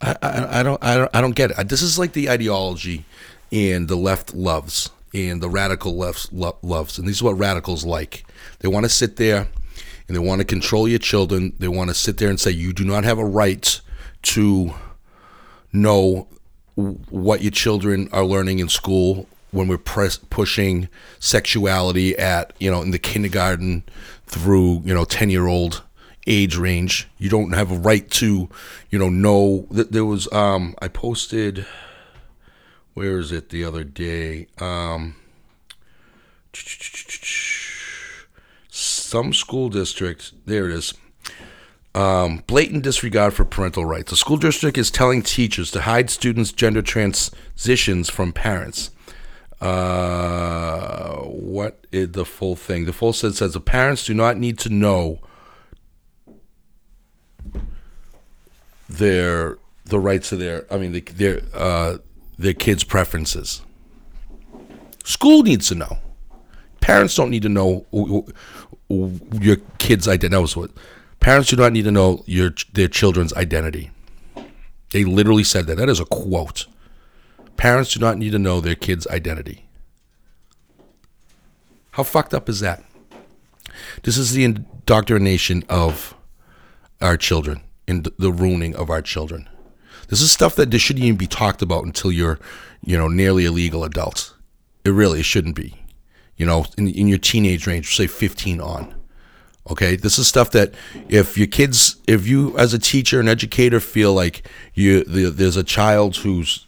I, 0.00 0.16
I, 0.22 0.60
I 0.60 0.62
don't 0.62 0.82
I 0.82 0.96
don't 0.96 1.10
I 1.16 1.20
don't 1.20 1.34
get 1.34 1.50
it. 1.50 1.68
This 1.68 1.82
is 1.82 1.98
like 1.98 2.12
the 2.12 2.30
ideology 2.30 3.04
and 3.50 3.88
the 3.88 3.96
left 3.96 4.34
loves 4.34 4.90
and 5.14 5.42
the 5.42 5.48
radical 5.48 5.96
left 5.96 6.32
lo- 6.32 6.58
loves, 6.62 6.98
and 6.98 7.08
this 7.08 7.16
is 7.16 7.22
what 7.22 7.38
radicals 7.38 7.84
like. 7.84 8.24
They 8.60 8.68
want 8.68 8.84
to 8.84 8.90
sit 8.90 9.16
there 9.16 9.48
and 10.06 10.16
they 10.16 10.20
want 10.20 10.40
to 10.40 10.44
control 10.44 10.88
your 10.88 10.98
children. 10.98 11.52
They 11.58 11.68
want 11.68 11.90
to 11.90 11.94
sit 11.94 12.18
there 12.18 12.30
and 12.30 12.38
say 12.38 12.50
you 12.50 12.72
do 12.72 12.84
not 12.84 13.04
have 13.04 13.18
a 13.18 13.24
right 13.24 13.80
to 14.22 14.74
know 15.72 16.28
what 16.76 17.42
your 17.42 17.50
children 17.50 18.08
are 18.12 18.24
learning 18.24 18.60
in 18.60 18.68
school 18.68 19.26
when 19.50 19.66
we're 19.66 19.78
pushing 19.78 20.88
sexuality 21.18 22.16
at 22.16 22.52
you 22.58 22.70
know 22.70 22.82
in 22.82 22.90
the 22.90 22.98
kindergarten 22.98 23.82
through 24.26 24.82
you 24.84 24.94
know 24.94 25.04
10 25.04 25.30
year 25.30 25.46
old 25.46 25.82
age 26.28 26.56
range. 26.56 27.08
You 27.18 27.28
don't 27.28 27.52
have 27.52 27.72
a 27.72 27.76
right 27.76 28.08
to, 28.12 28.48
you 28.90 28.98
know, 28.98 29.08
know 29.08 29.66
there 29.70 30.04
was. 30.04 30.30
Um, 30.32 30.76
I 30.80 30.88
posted. 30.88 31.66
Where 32.94 33.18
is 33.18 33.32
it? 33.32 33.48
The 33.48 33.64
other 33.64 33.84
day. 33.84 34.48
Um, 34.58 35.16
some 38.68 39.32
school 39.32 39.68
district. 39.68 40.32
There 40.46 40.68
it 40.68 40.74
is. 40.74 40.94
Um, 41.94 42.44
blatant 42.46 42.84
disregard 42.84 43.34
for 43.34 43.44
parental 43.44 43.84
rights. 43.84 44.10
The 44.10 44.16
school 44.16 44.36
district 44.36 44.78
is 44.78 44.90
telling 44.90 45.22
teachers 45.22 45.70
to 45.72 45.80
hide 45.80 46.10
students' 46.10 46.52
gender 46.52 46.82
transitions 46.82 48.08
from 48.08 48.32
parents. 48.32 48.90
Uh, 49.60 51.22
what 51.22 51.86
is 51.90 52.12
the 52.12 52.24
full 52.24 52.54
thing? 52.54 52.84
The 52.84 52.92
full 52.92 53.12
sentence 53.12 53.38
says 53.38 53.54
the 53.54 53.60
parents 53.60 54.04
do 54.04 54.14
not 54.14 54.36
need 54.36 54.58
to 54.60 54.68
know 54.68 55.18
their 58.88 59.58
the 59.84 59.98
rights 59.98 60.32
of 60.32 60.38
their. 60.38 60.66
I 60.72 60.78
mean, 60.78 60.92
the, 60.92 61.00
their 61.00 61.42
uh, 61.54 61.98
their 62.38 62.54
kids' 62.54 62.84
preferences. 62.84 63.62
School 65.04 65.42
needs 65.42 65.68
to 65.68 65.74
know. 65.74 65.98
Parents 66.80 67.14
don't 67.14 67.30
need 67.30 67.42
to 67.42 67.48
know 67.48 67.86
your 69.40 69.56
kids' 69.78 70.06
identity. 70.06 70.28
That 70.28 70.40
was 70.40 70.56
what 70.56 70.70
parents 71.20 71.50
do 71.50 71.56
not 71.56 71.72
need 71.72 71.84
to 71.84 71.90
know 71.90 72.22
your 72.26 72.54
their 72.72 72.88
children's 72.88 73.32
identity. 73.34 73.90
They 74.92 75.04
literally 75.04 75.44
said 75.44 75.66
that. 75.66 75.76
That 75.76 75.88
is 75.88 76.00
a 76.00 76.04
quote. 76.04 76.66
Parents 77.56 77.92
do 77.92 78.00
not 78.00 78.18
need 78.18 78.30
to 78.30 78.38
know 78.38 78.60
their 78.60 78.74
kid's 78.74 79.06
identity. 79.08 79.68
How 81.92 82.04
fucked 82.04 82.32
up 82.32 82.48
is 82.48 82.60
that? 82.60 82.84
This 84.04 84.16
is 84.16 84.32
the 84.32 84.44
indoctrination 84.44 85.64
of 85.68 86.14
our 87.00 87.16
children 87.16 87.62
and 87.86 88.10
the 88.18 88.32
ruining 88.32 88.74
of 88.76 88.90
our 88.90 89.02
children. 89.02 89.48
This 90.08 90.22
is 90.22 90.32
stuff 90.32 90.56
that 90.56 90.76
shouldn't 90.78 91.04
even 91.04 91.16
be 91.16 91.26
talked 91.26 91.62
about 91.62 91.84
until 91.84 92.10
you're, 92.10 92.38
you 92.82 92.96
know, 92.96 93.08
nearly 93.08 93.44
a 93.44 93.52
legal 93.52 93.84
adult. 93.84 94.34
It 94.84 94.90
really 94.90 95.22
shouldn't 95.22 95.54
be. 95.54 95.74
You 96.36 96.46
know, 96.46 96.66
in, 96.76 96.88
in 96.88 97.08
your 97.08 97.18
teenage 97.18 97.66
range, 97.66 97.96
say 97.96 98.06
15 98.06 98.60
on. 98.60 98.94
Okay, 99.70 99.96
this 99.96 100.18
is 100.18 100.26
stuff 100.26 100.50
that 100.52 100.72
if 101.08 101.36
your 101.36 101.46
kids, 101.46 101.96
if 102.06 102.26
you 102.26 102.56
as 102.56 102.72
a 102.72 102.78
teacher 102.78 103.20
and 103.20 103.28
educator 103.28 103.80
feel 103.80 104.14
like 104.14 104.48
you 104.72 105.04
the, 105.04 105.28
there's 105.28 105.58
a 105.58 105.64
child 105.64 106.16
who's 106.16 106.66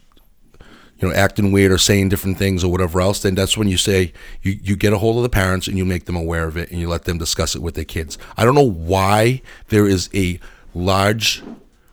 you 1.01 1.09
know 1.09 1.15
acting 1.15 1.53
weird 1.53 1.73
or 1.73 1.79
saying 1.79 2.09
different 2.09 2.39
things 2.39 2.63
or 2.63 2.71
whatever 2.71 3.01
else, 3.01 3.23
then 3.23 3.35
that's 3.35 3.57
when 3.57 3.69
you 3.69 3.77
say 3.77 4.13
you, 4.43 4.59
you 4.63 4.77
get 4.77 4.93
a 4.93 4.99
hold 4.99 5.17
of 5.17 5.23
the 5.23 5.29
parents 5.29 5.67
and 5.67 5.79
you 5.79 5.85
make 5.85 6.05
them 6.05 6.17
aware 6.17 6.47
of 6.47 6.57
it 6.57 6.71
and 6.71 6.81
you 6.81 6.89
let 6.89 7.05
them 7.05 7.19
discuss 7.19 7.55
it 7.55 7.63
with 7.63 7.75
their 7.75 7.85
kids. 7.85 8.19
I 8.37 8.45
don't 8.45 8.55
know 8.55 8.71
why 8.71 9.43
there 9.69 9.87
is 9.87 10.11
a 10.15 10.39
large 10.75 11.43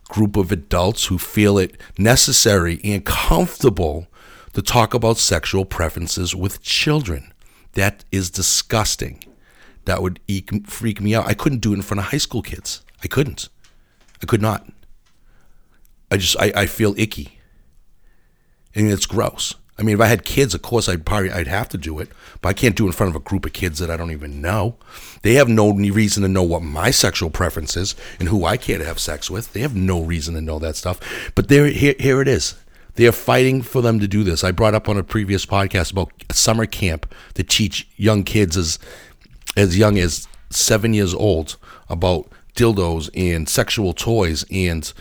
group 0.08 0.36
of 0.36 0.52
adults 0.52 1.06
who 1.06 1.18
feel 1.18 1.58
it 1.58 1.76
necessary 1.98 2.80
and 2.82 3.04
comfortable 3.04 4.06
to 4.52 4.62
talk 4.62 4.94
about 4.94 5.18
sexual 5.18 5.64
preferences 5.64 6.34
with 6.34 6.62
children. 6.62 7.32
That 7.74 8.04
is 8.10 8.30
disgusting 8.30 9.22
that 9.88 10.02
would 10.02 10.20
freak 10.66 11.00
me 11.00 11.14
out. 11.14 11.26
I 11.26 11.34
couldn't 11.34 11.60
do 11.60 11.72
it 11.72 11.76
in 11.76 11.82
front 11.82 12.00
of 12.00 12.06
high 12.06 12.18
school 12.18 12.42
kids. 12.42 12.82
I 13.02 13.08
couldn't. 13.08 13.48
I 14.22 14.26
could 14.26 14.42
not. 14.42 14.66
I 16.10 16.18
just 16.18 16.36
I, 16.38 16.52
I 16.54 16.66
feel 16.66 16.94
icky. 16.98 17.37
And 18.74 18.90
it's 18.90 19.06
gross. 19.06 19.54
I 19.78 19.82
mean, 19.82 19.94
if 19.94 20.00
I 20.00 20.06
had 20.06 20.24
kids, 20.24 20.54
of 20.54 20.62
course 20.62 20.88
I'd 20.88 21.06
probably 21.06 21.30
I'd 21.30 21.46
have 21.46 21.68
to 21.68 21.78
do 21.78 22.00
it, 22.00 22.08
but 22.40 22.48
I 22.48 22.52
can't 22.52 22.74
do 22.74 22.84
it 22.84 22.88
in 22.88 22.92
front 22.92 23.14
of 23.14 23.16
a 23.16 23.24
group 23.24 23.46
of 23.46 23.52
kids 23.52 23.78
that 23.78 23.90
I 23.90 23.96
don't 23.96 24.10
even 24.10 24.40
know. 24.40 24.76
They 25.22 25.34
have 25.34 25.48
no 25.48 25.72
reason 25.72 26.22
to 26.24 26.28
know 26.28 26.42
what 26.42 26.62
my 26.62 26.90
sexual 26.90 27.30
preference 27.30 27.76
is 27.76 27.94
and 28.18 28.28
who 28.28 28.44
I 28.44 28.56
care 28.56 28.78
to 28.78 28.84
have 28.84 28.98
sex 28.98 29.30
with. 29.30 29.52
They 29.52 29.60
have 29.60 29.76
no 29.76 30.02
reason 30.02 30.34
to 30.34 30.40
know 30.40 30.58
that 30.58 30.74
stuff. 30.74 31.30
But 31.36 31.48
there, 31.48 31.66
here, 31.66 31.94
here 32.00 32.20
it 32.20 32.26
is. 32.26 32.56
They 32.94 33.06
are 33.06 33.12
fighting 33.12 33.62
for 33.62 33.80
them 33.80 34.00
to 34.00 34.08
do 34.08 34.24
this. 34.24 34.42
I 34.42 34.50
brought 34.50 34.74
up 34.74 34.88
on 34.88 34.96
a 34.96 35.04
previous 35.04 35.46
podcast 35.46 35.92
about 35.92 36.10
a 36.28 36.34
summer 36.34 36.66
camp 36.66 37.14
to 37.34 37.44
teach 37.44 37.88
young 37.96 38.24
kids 38.24 38.56
as 38.56 38.80
as 39.56 39.78
young 39.78 39.98
as 39.98 40.26
seven 40.50 40.94
years 40.94 41.14
old 41.14 41.56
about 41.88 42.28
dildos 42.56 43.08
and 43.14 43.48
sexual 43.48 43.92
toys 43.92 44.44
and 44.50 44.92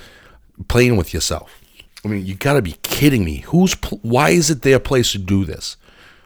playing 0.67 0.95
with 0.95 1.13
yourself. 1.13 1.61
I 2.07 2.09
mean, 2.09 2.25
you 2.25 2.35
got 2.35 2.53
to 2.53 2.61
be 2.61 2.77
kidding 2.83 3.25
me. 3.25 3.43
Who's 3.47 3.73
why 4.01 4.29
is 4.29 4.49
it 4.49 4.61
their 4.61 4.79
place 4.79 5.11
to 5.11 5.17
do 5.17 5.43
this? 5.43 5.75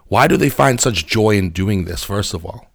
Why 0.08 0.28
do 0.28 0.38
they 0.38 0.50
find 0.50 0.80
such 0.80 1.08
joy 1.08 1.38
in 1.38 1.50
doing 1.50 1.86
this? 1.86 2.04
First 2.04 2.34
of 2.34 2.46
all, 2.46 2.68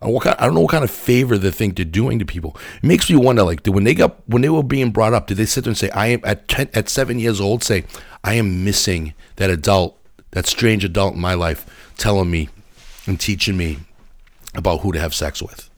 I 0.00 0.08
don't 0.08 0.54
know 0.54 0.62
what 0.62 0.72
kind 0.72 0.82
of 0.82 0.90
favor 0.90 1.38
they 1.38 1.52
think 1.52 1.76
they're 1.76 1.84
doing 1.84 2.18
to 2.18 2.24
people. 2.24 2.56
It 2.82 2.86
makes 2.86 3.08
me 3.08 3.16
wonder, 3.16 3.44
like, 3.44 3.64
when 3.66 3.84
they 3.84 3.94
got 3.94 4.16
when 4.26 4.42
they 4.42 4.48
were 4.48 4.64
being 4.64 4.90
brought 4.90 5.14
up, 5.14 5.28
did 5.28 5.36
they 5.36 5.46
sit 5.46 5.62
there 5.62 5.70
and 5.70 5.78
say, 5.78 5.90
"I 5.90 6.08
am 6.08 6.20
at 6.24 6.48
10, 6.48 6.70
at 6.74 6.88
seven 6.88 7.20
years 7.20 7.40
old"? 7.40 7.62
Say, 7.62 7.84
"I 8.24 8.34
am 8.34 8.64
missing 8.64 9.14
that 9.36 9.48
adult, 9.48 9.96
that 10.32 10.46
strange 10.46 10.84
adult 10.84 11.14
in 11.14 11.20
my 11.20 11.34
life, 11.34 11.64
telling 11.98 12.32
me 12.32 12.48
and 13.06 13.20
teaching 13.20 13.56
me 13.56 13.78
about 14.56 14.80
who 14.80 14.90
to 14.90 14.98
have 14.98 15.14
sex 15.14 15.40
with, 15.40 15.70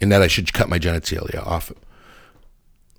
and 0.00 0.12
that 0.12 0.22
I 0.22 0.28
should 0.28 0.52
cut 0.52 0.68
my 0.68 0.78
genitalia 0.78 1.44
off. 1.44 1.72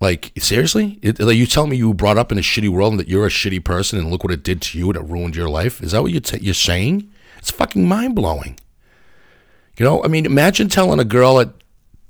Like 0.02 0.34
seriously, 0.38 1.00
it, 1.02 1.20
like 1.20 1.38
you 1.38 1.46
tell 1.46 1.68
me 1.68 1.78
you 1.78 1.94
brought 1.94 2.18
up 2.18 2.32
in 2.32 2.38
a 2.38 2.42
shitty 2.42 2.70
world 2.70 2.94
and 2.94 3.00
that 3.00 3.08
you're 3.08 3.25
a 3.25 3.30
shitty 3.30 3.64
person, 3.64 3.98
and 3.98 4.12
look 4.12 4.24
what 4.24 4.34
it 4.34 4.44
did 4.44 4.62
to 4.64 4.78
you 4.78 4.90
and 4.90 4.98
it 4.98 5.04
ruined 5.04 5.36
your 5.36 5.50
life. 5.50 5.82
Is 5.82 5.92
that 5.92 6.02
what 6.02 6.12
you're 6.12 6.22
t- 6.22 6.40
you're 6.42 6.54
saying? 6.54 7.10
It's 7.38 7.52
fucking 7.52 7.88
mind 7.88 8.16
blowing. 8.16 8.60
You 9.78 9.86
know, 9.86 10.04
I 10.04 10.08
mean, 10.08 10.25
imagine 10.25 10.68
telling 10.68 11.00
a 11.00 11.06
girl 11.06 11.40
at 11.40 11.50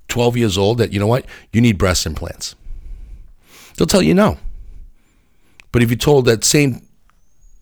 12 0.08 0.38
years 0.38 0.58
old 0.58 0.77
that 0.77 0.94
you 0.94 1.00
know 1.00 1.08
what 1.08 1.25
you 1.51 1.62
need 1.62 1.77
breast 1.77 2.06
implants. 2.06 2.56
They'll 3.75 3.88
tell 3.88 4.01
you 4.01 4.13
no. 4.13 4.38
But 5.72 5.84
if 5.84 5.89
you 5.89 5.98
told 5.98 6.25
that 6.25 6.44
same 6.44 6.88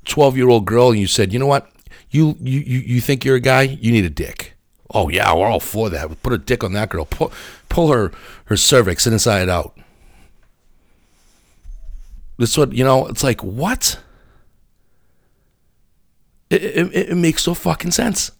12 0.05 0.37
year 0.37 0.49
old 0.49 0.65
girl 0.65 0.91
and 0.91 0.99
you 0.99 1.07
said, 1.07 1.33
you 1.33 1.39
know 1.39 1.47
what, 1.47 1.69
you, 2.11 2.35
you, 2.39 2.59
you 2.59 3.01
think 3.01 3.25
you're 3.25 3.37
a 3.37 3.41
guy? 3.41 3.63
You 3.63 3.91
need 3.91 4.05
a 4.05 4.09
dick. 4.09 4.53
Oh, 4.93 5.09
yeah, 5.09 5.33
we're 5.33 5.47
all 5.47 5.59
for 5.59 5.89
that. 5.89 6.21
Put 6.21 6.33
a 6.33 6.37
dick 6.37 6.63
on 6.63 6.73
that 6.73 6.89
girl. 6.89 7.05
Pull, 7.05 7.31
pull 7.69 7.91
her, 7.91 8.11
her 8.45 8.57
cervix 8.57 9.07
inside 9.07 9.49
out. 9.49 9.72
This 12.37 12.57
what, 12.57 12.73
you 12.73 12.83
know, 12.83 13.07
it's 13.07 13.23
like, 13.23 13.43
what? 13.43 13.99
It, 16.49 16.63
it, 16.63 17.09
it 17.09 17.17
makes 17.17 17.47
no 17.47 17.53
fucking 17.53 17.91
sense. 17.91 18.31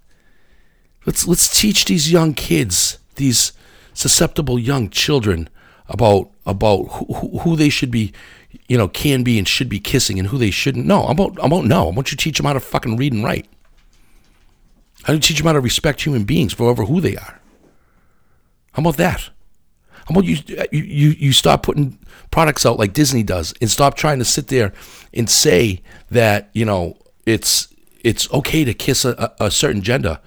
Let's, 1.06 1.28
let's 1.28 1.60
teach 1.60 1.86
these 1.86 2.12
young 2.12 2.34
kids, 2.34 3.00
these 3.16 3.54
susceptible 3.94 4.58
young 4.58 4.90
children, 4.90 5.50
about 5.88 6.30
about 6.46 6.84
who, 6.86 7.40
who 7.40 7.56
they 7.56 7.70
should 7.70 7.92
be 7.92 8.14
you 8.68 8.78
know, 8.78 8.88
can 8.88 9.24
be 9.24 9.38
and 9.38 9.48
should 9.48 9.70
be 9.70 9.80
kissing 9.80 10.20
and 10.20 10.28
who 10.28 10.38
they 10.38 10.52
shouldn't. 10.52 10.86
No, 10.86 11.04
I 11.04 11.14
won't. 11.14 11.40
I 11.40 11.48
won't 11.48 11.68
no. 11.68 11.90
I 11.90 11.92
want 11.92 12.12
you 12.12 12.18
to 12.18 12.24
teach 12.24 12.38
them 12.38 12.46
how 12.46 12.54
to 12.54 12.60
fucking 12.60 12.98
read 12.98 13.14
and 13.14 13.24
write. 13.24 13.48
How 15.04 15.14
do 15.14 15.14
you 15.16 15.20
teach 15.20 15.38
them 15.38 15.48
how 15.48 15.54
to 15.54 15.60
respect 15.60 16.02
human 16.02 16.24
beings 16.24 16.54
for 16.54 16.70
over 16.70 16.86
who 16.86 17.02
they 17.02 17.16
are? 17.16 17.42
How 18.74 18.82
about 18.82 18.98
that? 18.98 19.30
How 20.08 20.16
uh, 20.16 20.20
about 20.20 20.26
you, 20.26 20.38
you, 20.72 21.10
you 21.10 21.32
stop 21.32 21.64
putting 21.64 21.98
products 22.32 22.66
out 22.66 22.80
like 22.80 22.94
Disney 22.94 23.24
does 23.24 23.54
and 23.62 23.70
stop 23.70 23.96
trying 23.96 24.20
to 24.20 24.26
sit 24.26 24.48
there 24.48 24.74
and 25.14 25.30
say 25.30 25.82
that, 26.12 26.50
you 26.54 26.66
know, 26.66 26.98
it's, 27.26 27.74
it's 28.04 28.32
okay 28.34 28.66
to 28.66 28.74
kiss 28.74 29.06
a, 29.06 29.34
a 29.40 29.50
certain 29.50 29.82
gender. 29.82 30.20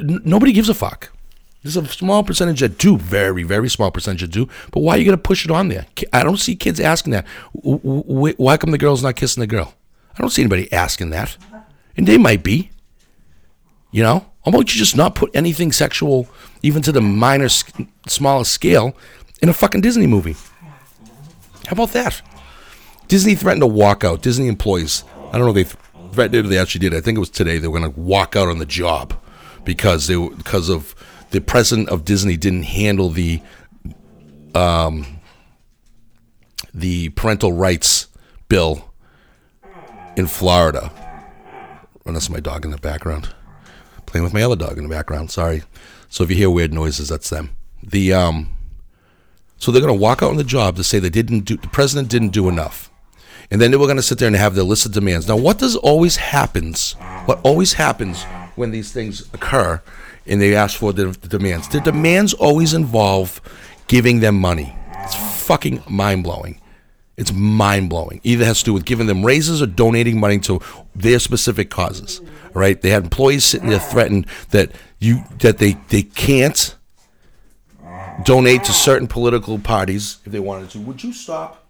N- 0.00 0.20
nobody 0.24 0.52
gives 0.52 0.68
a 0.68 0.74
fuck. 0.74 1.10
There's 1.62 1.76
a 1.76 1.84
small 1.86 2.22
percentage 2.22 2.60
that 2.60 2.78
do, 2.78 2.96
very, 2.96 3.42
very 3.42 3.68
small 3.68 3.90
percentage 3.90 4.20
that 4.20 4.30
do. 4.30 4.48
But 4.70 4.80
why 4.80 4.94
are 4.94 4.98
you 4.98 5.04
going 5.04 5.18
to 5.18 5.22
push 5.22 5.44
it 5.44 5.50
on 5.50 5.68
there? 5.68 5.86
I 6.12 6.22
don't 6.22 6.36
see 6.36 6.54
kids 6.54 6.78
asking 6.78 7.12
that. 7.12 7.26
Why 7.52 8.56
come 8.56 8.70
the 8.70 8.78
girl's 8.78 9.02
not 9.02 9.16
kissing 9.16 9.40
the 9.40 9.48
girl? 9.48 9.74
I 10.16 10.20
don't 10.20 10.30
see 10.30 10.42
anybody 10.42 10.72
asking 10.72 11.10
that. 11.10 11.36
And 11.96 12.06
they 12.06 12.18
might 12.18 12.42
be. 12.42 12.70
You 13.90 14.02
know? 14.02 14.26
How 14.46 14.50
about 14.50 14.72
you 14.72 14.78
just 14.78 14.96
not 14.96 15.16
put 15.16 15.34
anything 15.34 15.72
sexual, 15.72 16.28
even 16.62 16.80
to 16.82 16.92
the 16.92 17.00
minor, 17.00 17.48
smallest 18.06 18.52
scale, 18.52 18.96
in 19.42 19.48
a 19.48 19.52
fucking 19.52 19.80
Disney 19.80 20.06
movie? 20.06 20.36
How 21.66 21.72
about 21.72 21.90
that? 21.94 22.22
Disney 23.08 23.34
threatened 23.34 23.62
to 23.62 23.66
walk 23.66 24.04
out. 24.04 24.22
Disney 24.22 24.46
employees, 24.46 25.02
I 25.32 25.38
don't 25.38 25.52
know 25.52 25.56
if 25.56 25.72
they 25.72 25.78
threatened 26.12 26.46
or 26.46 26.48
they 26.48 26.58
actually 26.58 26.88
did. 26.88 26.94
I 26.94 27.00
think 27.00 27.16
it 27.16 27.18
was 27.18 27.28
today. 27.28 27.58
They 27.58 27.66
were 27.66 27.76
going 27.76 27.92
to 27.92 28.00
walk 28.00 28.36
out 28.36 28.46
on 28.46 28.58
the 28.58 28.66
job 28.66 29.20
because 29.64 30.06
they 30.06 30.16
were, 30.16 30.30
because 30.30 30.68
of 30.68 30.94
the 31.32 31.40
president 31.40 31.88
of 31.88 32.04
Disney 32.04 32.36
didn't 32.36 32.62
handle 32.62 33.10
the 33.10 33.42
um, 34.54 35.18
the 36.72 37.08
parental 37.10 37.52
rights 37.52 38.06
bill 38.48 38.92
in 40.16 40.28
Florida. 40.28 40.92
And 42.04 42.14
that's 42.14 42.30
my 42.30 42.38
dog 42.38 42.64
in 42.64 42.70
the 42.70 42.78
background, 42.78 43.34
playing 44.06 44.24
with 44.24 44.32
my 44.32 44.42
other 44.42 44.56
dog 44.56 44.78
in 44.78 44.84
the 44.84 44.90
background. 44.90 45.30
Sorry. 45.30 45.62
So 46.08 46.24
if 46.24 46.30
you 46.30 46.36
hear 46.36 46.50
weird 46.50 46.72
noises, 46.72 47.08
that's 47.08 47.30
them. 47.30 47.50
The 47.82 48.12
um, 48.12 48.54
so 49.58 49.70
they're 49.70 49.82
going 49.82 49.94
to 49.94 50.00
walk 50.00 50.22
out 50.22 50.30
on 50.30 50.36
the 50.36 50.44
job 50.44 50.76
to 50.76 50.84
say 50.84 50.98
they 50.98 51.10
didn't 51.10 51.40
do 51.40 51.56
the 51.56 51.68
president 51.68 52.08
didn't 52.08 52.30
do 52.30 52.48
enough, 52.48 52.90
and 53.50 53.60
then 53.60 53.70
they 53.70 53.76
were 53.76 53.86
going 53.86 53.96
to 53.96 54.02
sit 54.02 54.18
there 54.18 54.26
and 54.26 54.36
have 54.36 54.54
their 54.54 54.64
list 54.64 54.86
of 54.86 54.92
demands. 54.92 55.28
Now, 55.28 55.36
what 55.36 55.58
does 55.58 55.76
always 55.76 56.16
happens? 56.16 56.92
What 57.26 57.40
always 57.44 57.74
happens 57.74 58.24
when 58.56 58.70
these 58.70 58.92
things 58.92 59.22
occur 59.34 59.82
and 60.26 60.40
they 60.40 60.54
ask 60.54 60.78
for 60.78 60.92
the, 60.92 61.06
the 61.06 61.28
demands. 61.28 61.68
The 61.68 61.80
demands 61.80 62.34
always 62.34 62.74
involve 62.74 63.40
giving 63.86 64.20
them 64.20 64.38
money. 64.40 64.74
It's 64.98 65.14
fucking 65.44 65.84
mind 65.88 66.24
blowing. 66.24 66.60
It's 67.16 67.32
mind 67.32 67.88
blowing. 67.88 68.20
Either 68.24 68.44
has 68.44 68.58
to 68.60 68.64
do 68.66 68.72
with 68.74 68.84
giving 68.84 69.06
them 69.06 69.24
raises 69.24 69.62
or 69.62 69.66
donating 69.66 70.20
money 70.20 70.38
to 70.40 70.60
their 70.94 71.18
specific 71.18 71.70
causes. 71.70 72.20
Right? 72.52 72.80
They 72.80 72.90
had 72.90 73.04
employees 73.04 73.44
sitting 73.44 73.68
there 73.68 73.78
threatened 73.78 74.26
that 74.50 74.72
you 74.98 75.24
that 75.40 75.58
they 75.58 75.72
they 75.88 76.02
can't 76.02 76.76
donate 78.24 78.64
to 78.64 78.72
certain 78.72 79.06
political 79.06 79.58
parties 79.58 80.18
if 80.24 80.32
they 80.32 80.40
wanted 80.40 80.70
to. 80.70 80.80
Would 80.80 81.02
you 81.02 81.12
stop? 81.12 81.64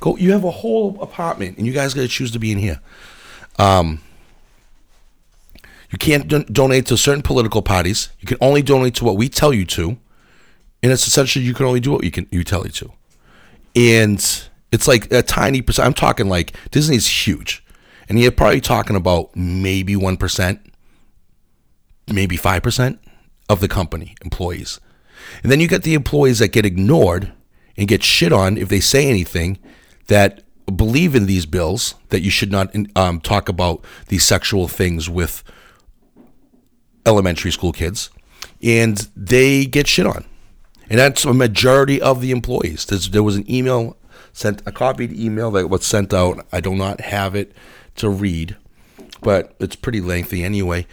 Go. 0.00 0.16
You 0.16 0.32
have 0.32 0.44
a 0.44 0.50
whole 0.50 1.00
apartment, 1.00 1.56
and 1.58 1.66
you 1.66 1.72
guys 1.72 1.94
got 1.94 2.02
to 2.02 2.08
choose 2.08 2.30
to 2.32 2.38
be 2.38 2.52
in 2.52 2.58
here. 2.58 2.80
Um, 3.58 4.00
you 5.90 5.98
can't 5.98 6.26
don- 6.26 6.46
donate 6.50 6.86
to 6.86 6.96
certain 6.96 7.22
political 7.22 7.62
parties. 7.62 8.08
You 8.20 8.26
can 8.26 8.36
only 8.40 8.62
donate 8.62 8.94
to 8.96 9.04
what 9.04 9.16
we 9.16 9.28
tell 9.28 9.52
you 9.52 9.64
to, 9.66 9.96
and 10.82 10.92
it's 10.92 11.06
essentially 11.06 11.44
you 11.44 11.54
can 11.54 11.66
only 11.66 11.80
do 11.80 11.92
what 11.92 12.04
you 12.04 12.10
can 12.10 12.26
you 12.30 12.44
tell 12.44 12.64
you 12.64 12.72
to, 12.72 12.92
and 13.74 14.48
it's 14.72 14.88
like 14.88 15.10
a 15.12 15.22
tiny 15.22 15.62
percent. 15.62 15.86
I'm 15.86 15.94
talking 15.94 16.28
like 16.28 16.56
Disney's 16.70 17.06
huge, 17.06 17.64
and 18.08 18.18
you're 18.18 18.32
probably 18.32 18.60
talking 18.60 18.96
about 18.96 19.34
maybe 19.36 19.96
one 19.96 20.16
percent, 20.16 20.60
maybe 22.12 22.36
five 22.36 22.62
percent 22.62 22.98
of 23.48 23.60
the 23.60 23.68
company 23.68 24.14
employees, 24.24 24.80
and 25.42 25.50
then 25.50 25.60
you 25.60 25.68
get 25.68 25.82
the 25.82 25.94
employees 25.94 26.38
that 26.38 26.48
get 26.48 26.66
ignored 26.66 27.32
and 27.76 27.88
get 27.88 28.02
shit 28.02 28.32
on 28.32 28.56
if 28.56 28.68
they 28.68 28.80
say 28.80 29.08
anything 29.08 29.58
that 30.06 30.42
believe 30.76 31.14
in 31.14 31.26
these 31.26 31.44
bills 31.44 31.94
that 32.08 32.20
you 32.20 32.30
should 32.30 32.50
not 32.50 32.74
um, 32.96 33.20
talk 33.20 33.48
about 33.48 33.84
these 34.08 34.24
sexual 34.24 34.66
things 34.68 35.10
with 35.10 35.42
elementary 37.04 37.50
school 37.50 37.72
kids, 37.72 38.10
and 38.62 39.08
they 39.14 39.66
get 39.66 39.86
shit 39.86 40.06
on. 40.06 40.24
And 40.94 41.00
that's 41.00 41.24
a 41.24 41.34
majority 41.34 42.00
of 42.00 42.20
the 42.20 42.30
employees. 42.30 42.84
There's, 42.84 43.10
there 43.10 43.24
was 43.24 43.34
an 43.34 43.50
email 43.50 43.96
sent, 44.32 44.62
a 44.64 44.70
copied 44.70 45.12
email 45.12 45.50
that 45.50 45.68
was 45.68 45.84
sent 45.84 46.14
out. 46.14 46.46
I 46.52 46.60
do 46.60 46.72
not 46.72 47.00
have 47.00 47.34
it 47.34 47.50
to 47.96 48.08
read, 48.08 48.56
but 49.20 49.56
it's 49.58 49.74
pretty 49.74 50.00
lengthy 50.00 50.44
anyway. 50.44 50.86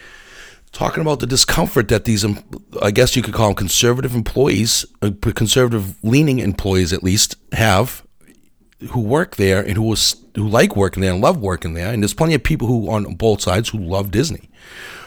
Talking 0.72 1.02
about 1.02 1.20
the 1.20 1.28
discomfort 1.28 1.88
that 1.90 2.06
these, 2.06 2.26
I 2.82 2.90
guess 2.90 3.16
you 3.16 3.22
could 3.22 3.36
call 3.36 3.50
them 3.50 3.56
conservative 3.56 4.16
employees, 4.16 4.88
uh, 5.04 5.12
conservative 5.36 6.04
leaning 6.04 6.40
employees 6.40 6.94
at 6.94 7.04
least, 7.04 7.36
have 7.52 8.04
who 8.90 9.02
work 9.02 9.36
there 9.36 9.62
and 9.62 9.78
who 9.78 9.84
was 9.84 10.16
who 10.36 10.48
like 10.48 10.76
working 10.76 11.02
there 11.02 11.14
and 11.14 11.22
love 11.22 11.38
working 11.38 11.76
there. 11.76 11.94
And 11.94 12.02
there's 12.02 12.16
plenty 12.16 12.34
of 12.34 12.42
people 12.42 12.68
who 12.68 12.90
on 12.90 13.14
both 13.14 13.42
sides 13.42 13.70
who 13.70 13.78
love 13.78 14.10
Disney. 14.10 14.50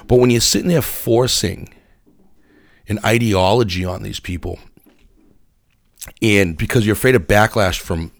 But 0.07 0.21
when 0.21 0.31
you're 0.31 0.41
sitting 0.41 0.69
there 0.69 0.83
forcing 0.83 1.75
an 2.87 3.01
ideology 3.05 3.85
on 3.85 4.05
these 4.05 4.21
people, 4.21 4.61
and 6.23 6.57
because 6.57 6.87
you're 6.87 6.95
afraid 6.95 7.15
of 7.15 7.23
backlash 7.23 7.79
from, 7.79 8.13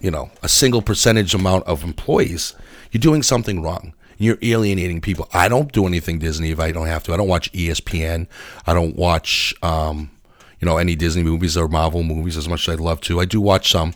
you 0.00 0.10
know, 0.10 0.30
a 0.42 0.48
single 0.48 0.82
percentage 0.82 1.34
amount 1.34 1.66
of 1.66 1.84
employees, 1.84 2.54
you're 2.90 3.00
doing 3.00 3.22
something 3.22 3.62
wrong. 3.62 3.94
You're 4.18 4.38
alienating 4.42 5.00
people. 5.00 5.28
I 5.32 5.48
don't 5.48 5.72
do 5.72 5.86
anything 5.86 6.18
Disney 6.18 6.50
if 6.50 6.60
I 6.60 6.72
don't 6.72 6.86
have 6.86 7.02
to. 7.04 7.14
I 7.14 7.16
don't 7.16 7.28
watch 7.28 7.50
ESPN. 7.52 8.26
I 8.66 8.74
don't 8.74 8.94
watch, 8.94 9.54
um, 9.62 10.10
you 10.60 10.66
know, 10.66 10.76
any 10.76 10.94
Disney 10.94 11.22
movies 11.22 11.56
or 11.56 11.68
Marvel 11.68 12.02
movies 12.02 12.36
as 12.36 12.46
much 12.46 12.68
as 12.68 12.74
I'd 12.74 12.80
love 12.80 13.00
to. 13.02 13.18
I 13.18 13.24
do 13.24 13.40
watch 13.40 13.70
some, 13.70 13.94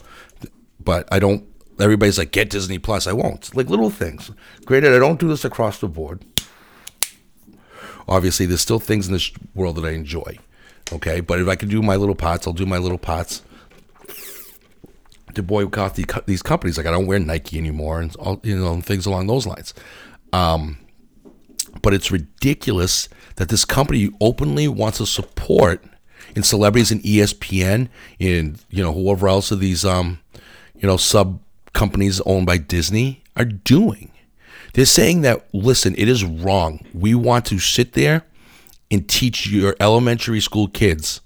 but 0.80 1.06
I 1.12 1.18
don't. 1.18 1.46
Everybody's 1.78 2.16
like, 2.16 2.30
get 2.30 2.48
Disney 2.48 2.78
Plus. 2.78 3.06
I 3.06 3.12
won't. 3.12 3.54
Like 3.54 3.68
little 3.68 3.90
things. 3.90 4.30
Granted, 4.64 4.94
I 4.94 4.98
don't 4.98 5.20
do 5.20 5.28
this 5.28 5.44
across 5.44 5.78
the 5.80 5.88
board. 5.88 6.24
Obviously, 8.08 8.46
there's 8.46 8.60
still 8.62 8.78
things 8.78 9.06
in 9.06 9.12
this 9.12 9.30
world 9.54 9.76
that 9.76 9.84
I 9.84 9.90
enjoy. 9.90 10.38
Okay, 10.92 11.20
but 11.20 11.40
if 11.40 11.48
I 11.48 11.56
can 11.56 11.68
do 11.68 11.82
my 11.82 11.96
little 11.96 12.14
pots, 12.14 12.46
I'll 12.46 12.52
do 12.52 12.66
my 12.66 12.78
little 12.78 12.98
pots. 12.98 13.42
To 15.34 15.42
boycott 15.42 15.96
the, 15.96 16.22
these 16.26 16.42
companies, 16.42 16.76
like 16.76 16.86
I 16.86 16.92
don't 16.92 17.06
wear 17.06 17.18
Nike 17.18 17.58
anymore, 17.58 18.00
and 18.00 18.14
all 18.16 18.40
you 18.44 18.56
know 18.56 18.80
things 18.80 19.04
along 19.04 19.26
those 19.26 19.46
lines. 19.46 19.74
Um, 20.32 20.78
but 21.82 21.92
it's 21.92 22.12
ridiculous 22.12 23.08
that 23.36 23.48
this 23.48 23.64
company 23.64 24.10
openly 24.20 24.68
wants 24.68 24.98
to 24.98 25.06
support 25.06 25.82
in 26.36 26.44
celebrities 26.44 26.92
in 26.92 27.00
ESPN, 27.00 27.88
and 28.20 28.64
you 28.70 28.82
know 28.82 28.92
whoever 28.92 29.26
else 29.26 29.50
of 29.50 29.58
these 29.58 29.84
um, 29.84 30.20
you 30.76 30.86
know 30.86 30.96
sub 30.96 31.40
companies 31.72 32.20
owned 32.20 32.46
by 32.46 32.58
Disney 32.58 33.24
are 33.36 33.44
doing. 33.44 34.12
They're 34.74 34.84
saying 34.84 35.22
that, 35.22 35.46
listen, 35.52 35.94
it 35.96 36.08
is 36.08 36.24
wrong. 36.24 36.84
We 36.92 37.14
want 37.14 37.46
to 37.46 37.58
sit 37.58 37.92
there 37.92 38.24
and 38.90 39.08
teach 39.08 39.46
your 39.46 39.74
elementary 39.80 40.40
school 40.40 40.68
kids 40.68 41.20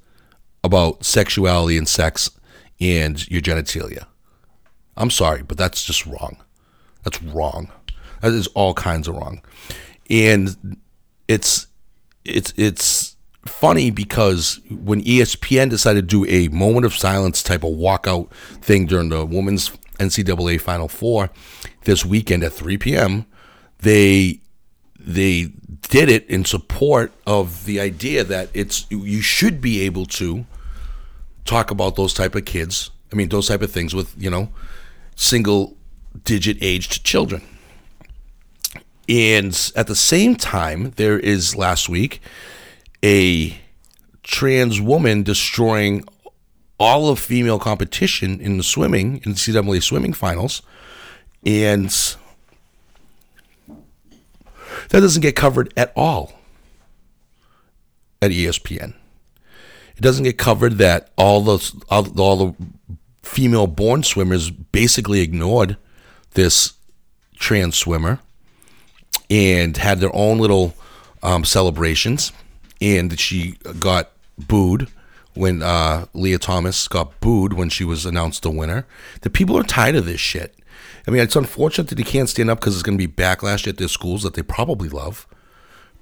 about 0.65 1.05
sexuality 1.05 1.77
and 1.77 1.89
sex 1.89 2.31
and 2.81 3.29
your 3.31 3.41
genitalia. 3.41 4.07
I'm 4.97 5.11
sorry, 5.11 5.43
but 5.43 5.57
that's 5.57 5.85
just 5.85 6.07
wrong. 6.07 6.39
That's 7.05 7.23
wrong. 7.23 7.71
That 8.21 8.33
is 8.33 8.49
all 8.49 8.75
kinds 8.75 9.09
of 9.09 9.17
wrong. 9.17 9.43
And 10.11 10.79
it's 11.29 11.69
it's 12.25 12.53
it's 12.57 13.17
funny 13.47 13.91
because 13.91 14.61
when 14.71 15.03
ESPN 15.03 15.71
decided 15.71 16.09
to 16.09 16.25
do 16.25 16.31
a 16.31 16.49
moment 16.49 16.85
of 16.85 16.95
silence 16.95 17.43
type 17.43 17.65
of 17.65 17.71
walkout 17.71 18.31
thing 18.61 18.87
during 18.87 19.09
the 19.09 19.25
women's 19.25 19.71
NCAA 19.99 20.61
Final 20.61 20.89
Four 20.89 21.31
this 21.85 22.05
weekend 22.05 22.43
at 22.45 22.53
3 22.53 22.77
p.m., 22.79 23.27
they 23.79 24.41
they 25.09 25.45
did 25.89 26.11
it 26.11 26.27
in 26.29 26.45
support 26.45 27.11
of 27.27 27.65
the 27.65 27.81
idea 27.81 28.23
that 28.23 28.51
it's 28.53 28.87
you 28.91 29.23
should 29.23 29.59
be 29.63 29.81
able 29.81 30.05
to 30.05 30.45
talk 31.47 31.71
about 31.71 31.97
those 31.97 32.13
type 32.13 32.35
of 32.35 32.45
kids. 32.45 32.91
I 33.11 33.17
mean, 33.17 33.31
those 33.31 33.49
type 33.49 33.63
of 33.63 33.73
things 33.73 33.95
with 33.95 34.15
you 34.19 34.29
know 34.29 34.51
single 35.17 35.79
digit 36.25 36.59
aged 36.61 37.05
children. 37.05 37.43
And 39.09 39.73
at 39.75 39.87
the 39.87 39.97
same 39.97 40.37
time, 40.37 40.93
there 40.97 41.19
is 41.19 41.57
last 41.57 41.89
week 41.89 42.21
a 43.03 43.59
trans 44.23 44.79
woman 44.79 45.23
destroying 45.23 46.05
all 46.79 47.09
of 47.09 47.19
female 47.19 47.59
competition 47.59 48.41
in 48.41 48.59
the 48.59 48.63
swimming 48.63 49.23
in 49.25 49.33
the 49.33 49.39
CWA 49.39 49.83
swimming 49.83 50.13
finals, 50.13 50.61
and 51.47 51.91
that 54.89 55.01
doesn't 55.01 55.23
get 55.23 55.37
covered 55.37 55.73
at 55.77 55.93
all 55.97 56.33
at 58.21 58.31
ESPN. 58.31 58.95
It 59.97 60.03
doesn't 60.03 60.25
get 60.25 60.39
covered 60.39 60.75
that 60.79 61.11
all 61.17 61.41
those 61.43 61.75
all, 61.91 62.21
all 62.21 62.37
the 62.37 62.67
female 63.23 63.67
born 63.67 64.03
swimmers 64.03 64.51
basically 64.51 65.21
ignored 65.21 65.77
this 66.35 66.75
trans 67.37 67.77
swimmer 67.77 68.21
and 69.31 69.77
had 69.77 70.01
their 70.01 70.15
own 70.15 70.39
little 70.39 70.75
um, 71.23 71.45
celebrations. 71.45 72.33
And 72.81 73.11
that 73.11 73.19
she 73.19 73.59
got 73.81 74.13
booed 74.39 74.89
when 75.35 75.63
uh, 75.63 76.07
Lia 76.15 76.39
Thomas 76.39 76.87
got 76.87 77.19
booed 77.21 77.53
when 77.53 77.71
she 77.71 77.83
was 77.83 78.07
announced 78.07 78.45
the 78.45 78.51
winner. 78.51 78.87
The 79.23 79.31
people 79.31 79.59
are 79.59 79.65
tired 79.65 79.97
of 79.97 80.05
this 80.05 80.21
shit. 80.21 80.55
I 81.09 81.11
mean, 81.11 81.23
it's 81.23 81.37
unfortunate 81.37 81.89
that 81.89 81.95
they 81.95 82.03
can't 82.03 82.29
stand 82.29 82.51
up 82.51 82.61
because 82.61 82.75
it's 82.75 82.83
going 82.83 82.99
to 82.99 83.09
be 83.09 83.11
backlash 83.11 83.67
at 83.67 83.79
their 83.79 83.89
schools 83.89 84.25
that 84.25 84.35
they 84.35 84.43
probably 84.43 84.91
love. 84.91 85.27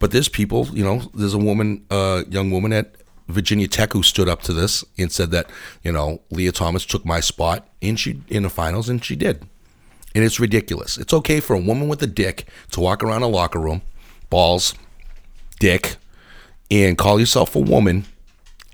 But 0.01 0.11
there's 0.11 0.29
people, 0.29 0.67
you 0.73 0.83
know, 0.83 0.99
there's 1.15 1.33
a 1.33 1.39
woman, 1.39 1.87
a 1.93 1.95
uh, 1.95 2.23
young 2.29 2.51
woman 2.51 2.73
at 2.73 2.97
Virginia 3.29 3.69
Tech 3.69 3.93
who 3.93 4.03
stood 4.03 4.29
up 4.29 4.43
to 4.43 4.53
this 4.53 4.85
and 4.99 5.13
said 5.13 5.31
that, 5.31 5.49
you 5.85 5.93
know, 5.93 6.23
Lia 6.31 6.51
Thomas 6.51 6.85
took 6.85 7.07
my 7.07 7.21
spot 7.21 7.69
and 7.81 8.01
she 8.01 8.21
in 8.27 8.43
the 8.43 8.51
finals, 8.51 8.89
and 8.89 9.05
she 9.05 9.15
did. 9.15 9.47
And 10.13 10.25
it's 10.25 10.41
ridiculous. 10.41 10.99
It's 10.99 11.15
okay 11.15 11.39
for 11.39 11.55
a 11.55 11.61
woman 11.61 11.87
with 11.87 12.03
a 12.03 12.09
dick 12.09 12.49
to 12.73 12.81
walk 12.81 13.05
around 13.05 13.23
a 13.23 13.29
locker 13.29 13.61
room, 13.61 13.83
balls, 14.29 14.75
dick, 15.61 15.99
and 16.69 16.99
call 16.99 17.21
yourself 17.21 17.55
a 17.55 17.61
woman 17.61 18.07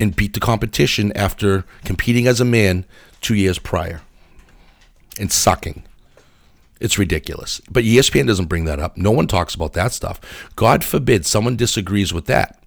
and 0.00 0.16
beat 0.16 0.32
the 0.32 0.40
competition 0.40 1.12
after 1.14 1.66
competing 1.84 2.26
as 2.26 2.40
a 2.40 2.46
man 2.46 2.86
two 3.20 3.34
years 3.34 3.58
prior 3.58 4.00
and 5.20 5.30
sucking. 5.30 5.84
It's 6.82 6.98
ridiculous. 6.98 7.60
But 7.70 7.84
ESPN 7.84 8.26
doesn't 8.26 8.46
bring 8.46 8.64
that 8.64 8.80
up. 8.80 8.96
No 8.96 9.12
one 9.12 9.28
talks 9.28 9.54
about 9.54 9.72
that 9.74 9.92
stuff. 9.92 10.20
God 10.56 10.82
forbid 10.82 11.24
someone 11.24 11.54
disagrees 11.54 12.12
with 12.12 12.26
that. 12.26 12.60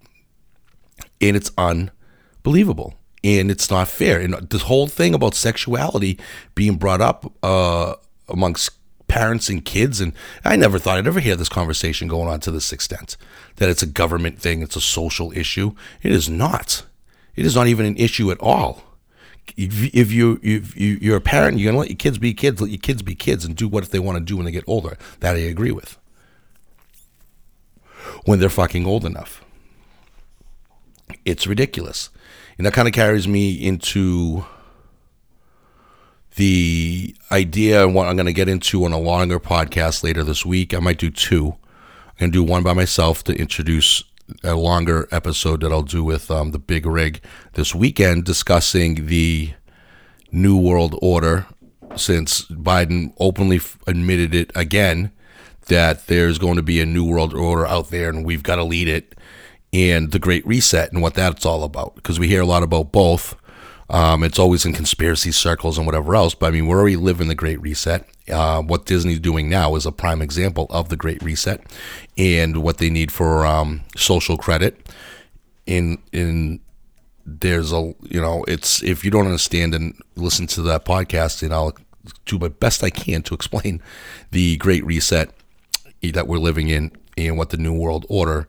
And 1.20 1.36
it's 1.36 1.50
unbelievable. 1.58 2.94
And 3.22 3.50
it's 3.50 3.70
not 3.70 3.88
fair. 3.88 4.18
And 4.18 4.32
this 4.48 4.62
whole 4.62 4.86
thing 4.86 5.12
about 5.12 5.34
sexuality 5.34 6.18
being 6.54 6.76
brought 6.76 7.02
up 7.02 7.30
uh, 7.42 7.96
amongst 8.26 8.70
parents 9.06 9.50
and 9.50 9.62
kids, 9.62 10.00
and 10.00 10.14
I 10.44 10.56
never 10.56 10.78
thought 10.78 10.96
I'd 10.96 11.06
ever 11.06 11.20
hear 11.20 11.36
this 11.36 11.50
conversation 11.50 12.08
going 12.08 12.28
on 12.28 12.40
to 12.40 12.50
this 12.50 12.72
extent 12.72 13.18
that 13.56 13.68
it's 13.68 13.82
a 13.82 13.86
government 13.86 14.40
thing, 14.40 14.62
it's 14.62 14.76
a 14.76 14.80
social 14.80 15.30
issue. 15.36 15.72
It 16.02 16.12
is 16.12 16.26
not. 16.30 16.84
It 17.34 17.44
is 17.44 17.54
not 17.54 17.66
even 17.66 17.84
an 17.84 17.98
issue 17.98 18.30
at 18.30 18.40
all 18.40 18.85
if 19.56 20.12
you 20.12 20.40
if 20.42 20.76
you 20.76 20.98
you're 21.00 21.16
a 21.16 21.20
parent, 21.20 21.58
you're 21.58 21.70
gonna 21.70 21.80
let 21.80 21.90
your 21.90 21.96
kids 21.96 22.18
be 22.18 22.34
kids. 22.34 22.60
Let 22.60 22.70
your 22.70 22.78
kids 22.78 23.02
be 23.02 23.14
kids 23.14 23.44
and 23.44 23.56
do 23.56 23.68
what 23.68 23.90
they 23.90 23.98
want 23.98 24.18
to 24.18 24.24
do 24.24 24.36
when 24.36 24.46
they 24.46 24.52
get 24.52 24.64
older. 24.66 24.96
That 25.20 25.36
I 25.36 25.40
agree 25.40 25.72
with. 25.72 25.98
When 28.24 28.38
they're 28.38 28.48
fucking 28.48 28.86
old 28.86 29.04
enough, 29.04 29.44
it's 31.24 31.46
ridiculous, 31.46 32.10
and 32.56 32.66
that 32.66 32.72
kind 32.72 32.88
of 32.88 32.94
carries 32.94 33.26
me 33.26 33.52
into 33.54 34.44
the 36.36 37.14
idea 37.32 37.84
and 37.84 37.94
what 37.94 38.06
I'm 38.06 38.16
going 38.16 38.26
to 38.26 38.32
get 38.32 38.48
into 38.48 38.84
on 38.84 38.92
a 38.92 38.98
longer 38.98 39.40
podcast 39.40 40.04
later 40.04 40.22
this 40.22 40.44
week. 40.44 40.74
I 40.74 40.78
might 40.80 40.98
do 40.98 41.10
two. 41.10 41.56
I'm 42.08 42.30
going 42.30 42.32
to 42.32 42.38
do 42.38 42.44
one 42.44 42.62
by 42.62 42.74
myself 42.74 43.24
to 43.24 43.34
introduce 43.34 44.04
a 44.42 44.54
longer 44.54 45.08
episode 45.10 45.60
that 45.60 45.72
I'll 45.72 45.82
do 45.82 46.04
with 46.04 46.30
um, 46.30 46.50
the 46.50 46.58
Big 46.58 46.86
Rig 46.86 47.20
this 47.54 47.74
weekend 47.74 48.24
discussing 48.24 49.06
the 49.06 49.52
New 50.32 50.58
World 50.58 50.98
Order 51.00 51.46
since 51.96 52.42
Biden 52.46 53.14
openly 53.18 53.60
admitted 53.86 54.34
it 54.34 54.50
again 54.54 55.12
that 55.66 56.06
there's 56.06 56.38
going 56.38 56.56
to 56.56 56.62
be 56.62 56.80
a 56.80 56.86
New 56.86 57.04
World 57.04 57.34
Order 57.34 57.66
out 57.66 57.90
there 57.90 58.08
and 58.08 58.24
we've 58.24 58.42
got 58.42 58.56
to 58.56 58.64
lead 58.64 58.88
it 58.88 59.14
and 59.72 60.12
the 60.12 60.18
Great 60.18 60.46
Reset 60.46 60.92
and 60.92 61.02
what 61.02 61.14
that's 61.14 61.44
all 61.44 61.64
about 61.64 61.94
because 61.94 62.18
we 62.18 62.28
hear 62.28 62.42
a 62.42 62.46
lot 62.46 62.62
about 62.62 62.92
both. 62.92 63.34
Um, 63.88 64.24
it's 64.24 64.38
always 64.38 64.64
in 64.64 64.72
conspiracy 64.72 65.32
circles 65.32 65.78
and 65.78 65.86
whatever 65.86 66.14
else, 66.14 66.34
but 66.34 66.46
I 66.46 66.50
mean, 66.50 66.66
we're 66.66 66.80
already 66.80 66.96
living 66.96 67.28
the 67.28 67.34
Great 67.34 67.60
Reset. 67.60 68.08
Uh, 68.30 68.60
what 68.62 68.86
Disney's 68.86 69.20
doing 69.20 69.48
now 69.48 69.76
is 69.76 69.86
a 69.86 69.92
prime 69.92 70.20
example 70.20 70.66
of 70.70 70.88
the 70.88 70.96
Great 70.96 71.22
Reset 71.22 71.60
and 72.16 72.62
what 72.62 72.78
they 72.78 72.90
need 72.90 73.12
for 73.12 73.46
um, 73.46 73.82
social 73.96 74.36
credit. 74.36 74.88
In 75.66 75.98
in 76.12 76.60
there's 77.24 77.72
a 77.72 77.94
you 78.02 78.20
know 78.20 78.44
it's 78.46 78.82
if 78.82 79.04
you 79.04 79.10
don't 79.10 79.26
understand 79.26 79.74
and 79.74 79.94
listen 80.14 80.46
to 80.48 80.62
that 80.62 80.84
podcast, 80.84 81.42
and 81.42 81.52
I'll 81.52 81.76
do 82.24 82.38
my 82.38 82.48
best 82.48 82.84
I 82.84 82.90
can 82.90 83.22
to 83.22 83.34
explain 83.34 83.82
the 84.30 84.56
Great 84.58 84.84
Reset 84.84 85.30
that 86.12 86.28
we're 86.28 86.38
living 86.38 86.68
in 86.68 86.92
and 87.16 87.36
what 87.36 87.50
the 87.50 87.56
New 87.56 87.74
World 87.74 88.06
Order 88.08 88.46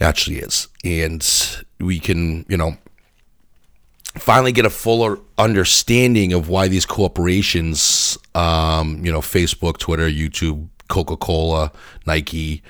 actually 0.00 0.38
is, 0.38 0.68
and 0.82 1.64
we 1.78 1.98
can 1.98 2.46
you 2.48 2.56
know 2.56 2.76
finally 4.16 4.52
get 4.52 4.64
a 4.64 4.70
fuller 4.70 5.18
understanding 5.38 6.32
of 6.32 6.48
why 6.48 6.68
these 6.68 6.86
corporations, 6.86 8.16
um, 8.34 9.04
you 9.04 9.10
know, 9.10 9.20
Facebook, 9.20 9.78
Twitter, 9.78 10.08
YouTube, 10.08 10.68
Coca 10.88 11.16
Cola, 11.16 11.72
Nike, 12.06 12.62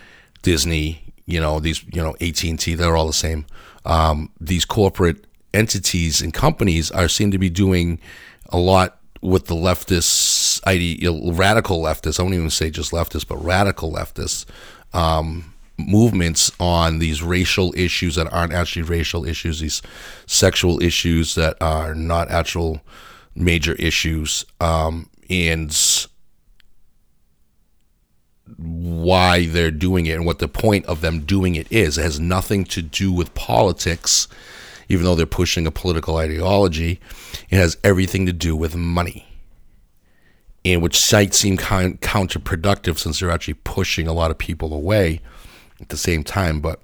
Disney, 0.43 1.13
you 1.27 1.41
know, 1.41 1.61
these, 1.61 1.85
you 1.85 2.03
know, 2.03 2.15
AT 2.21 2.43
and 2.45 2.59
T, 2.59 2.75
they're 2.75 2.97
all 2.97 3.07
the 3.07 3.13
same. 3.13 3.47
Um, 3.85 4.31
these 4.41 4.65
corporate 4.65 5.27
entities 5.53 6.21
and 6.21 6.33
companies 6.33 6.91
are 6.91 7.09
seem 7.09 7.31
to 7.31 7.39
be 7.39 7.51
doing 7.51 8.01
a 8.51 8.59
lot 8.59 8.99
with 9.21 9.47
the 9.47 9.55
leftists, 9.55 10.61
ide- 10.67 11.39
radical 11.39 11.83
leftists. 11.83 12.21
I 12.21 12.23
won't 12.23 12.35
even 12.35 12.51
say 12.51 12.71
just 12.71 12.93
leftists, 12.93 13.27
but 13.27 13.43
radical 13.43 13.93
leftists. 13.93 14.45
Um, 14.93 15.54
movements 15.77 16.53
on 16.61 16.99
these 16.99 17.23
racial 17.23 17.73
issues 17.77 18.15
that 18.15 18.33
aren't 18.33 18.53
actually 18.53 18.83
racial 18.83 19.25
issues, 19.25 19.61
these 19.61 19.83
sexual 20.27 20.83
issues 20.83 21.35
that 21.35 21.57
are 21.61 21.95
not 21.95 22.31
actual 22.31 22.81
major 23.35 23.75
issues, 23.75 24.45
um, 24.61 25.09
and 25.29 26.07
why 28.57 29.47
they're 29.47 29.71
doing 29.71 30.07
it 30.07 30.13
and 30.13 30.27
what 30.27 30.39
the 30.39 30.49
point 30.49 30.85
of 30.87 31.01
them 31.01 31.21
doing 31.21 31.55
it 31.55 31.71
is. 31.73 31.99
It 31.99 32.03
has 32.03 32.21
nothing 32.21 32.65
to 32.67 32.83
do 32.83 33.13
with 33.13 33.35
politics, 33.35 34.29
even 34.89 35.05
though 35.05 35.15
they're 35.15 35.27
pushing 35.27 35.67
a 35.67 35.71
political 35.71 36.17
ideology. 36.19 37.01
It 37.51 37.57
has 37.57 37.77
everything 37.83 38.27
to 38.27 38.33
do 38.33 38.55
with 38.55 38.77
money. 38.77 39.27
And 40.65 40.81
which 40.81 40.99
sites 40.99 41.39
seem 41.39 41.59
counterproductive 41.59 42.99
since 42.99 43.21
they're 43.21 43.31
actually 43.31 43.55
pushing 43.65 44.07
a 44.07 44.15
lot 44.15 44.31
of 44.31 44.39
people 44.39 44.73
away 44.73 45.21
at 45.85 45.91
the 45.91 45.97
same 45.97 46.25
time. 46.25 46.61
But 46.61 46.81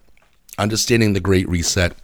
understanding 0.59 1.15
the 1.15 1.21
Great 1.21 1.49
Reset 1.49 1.95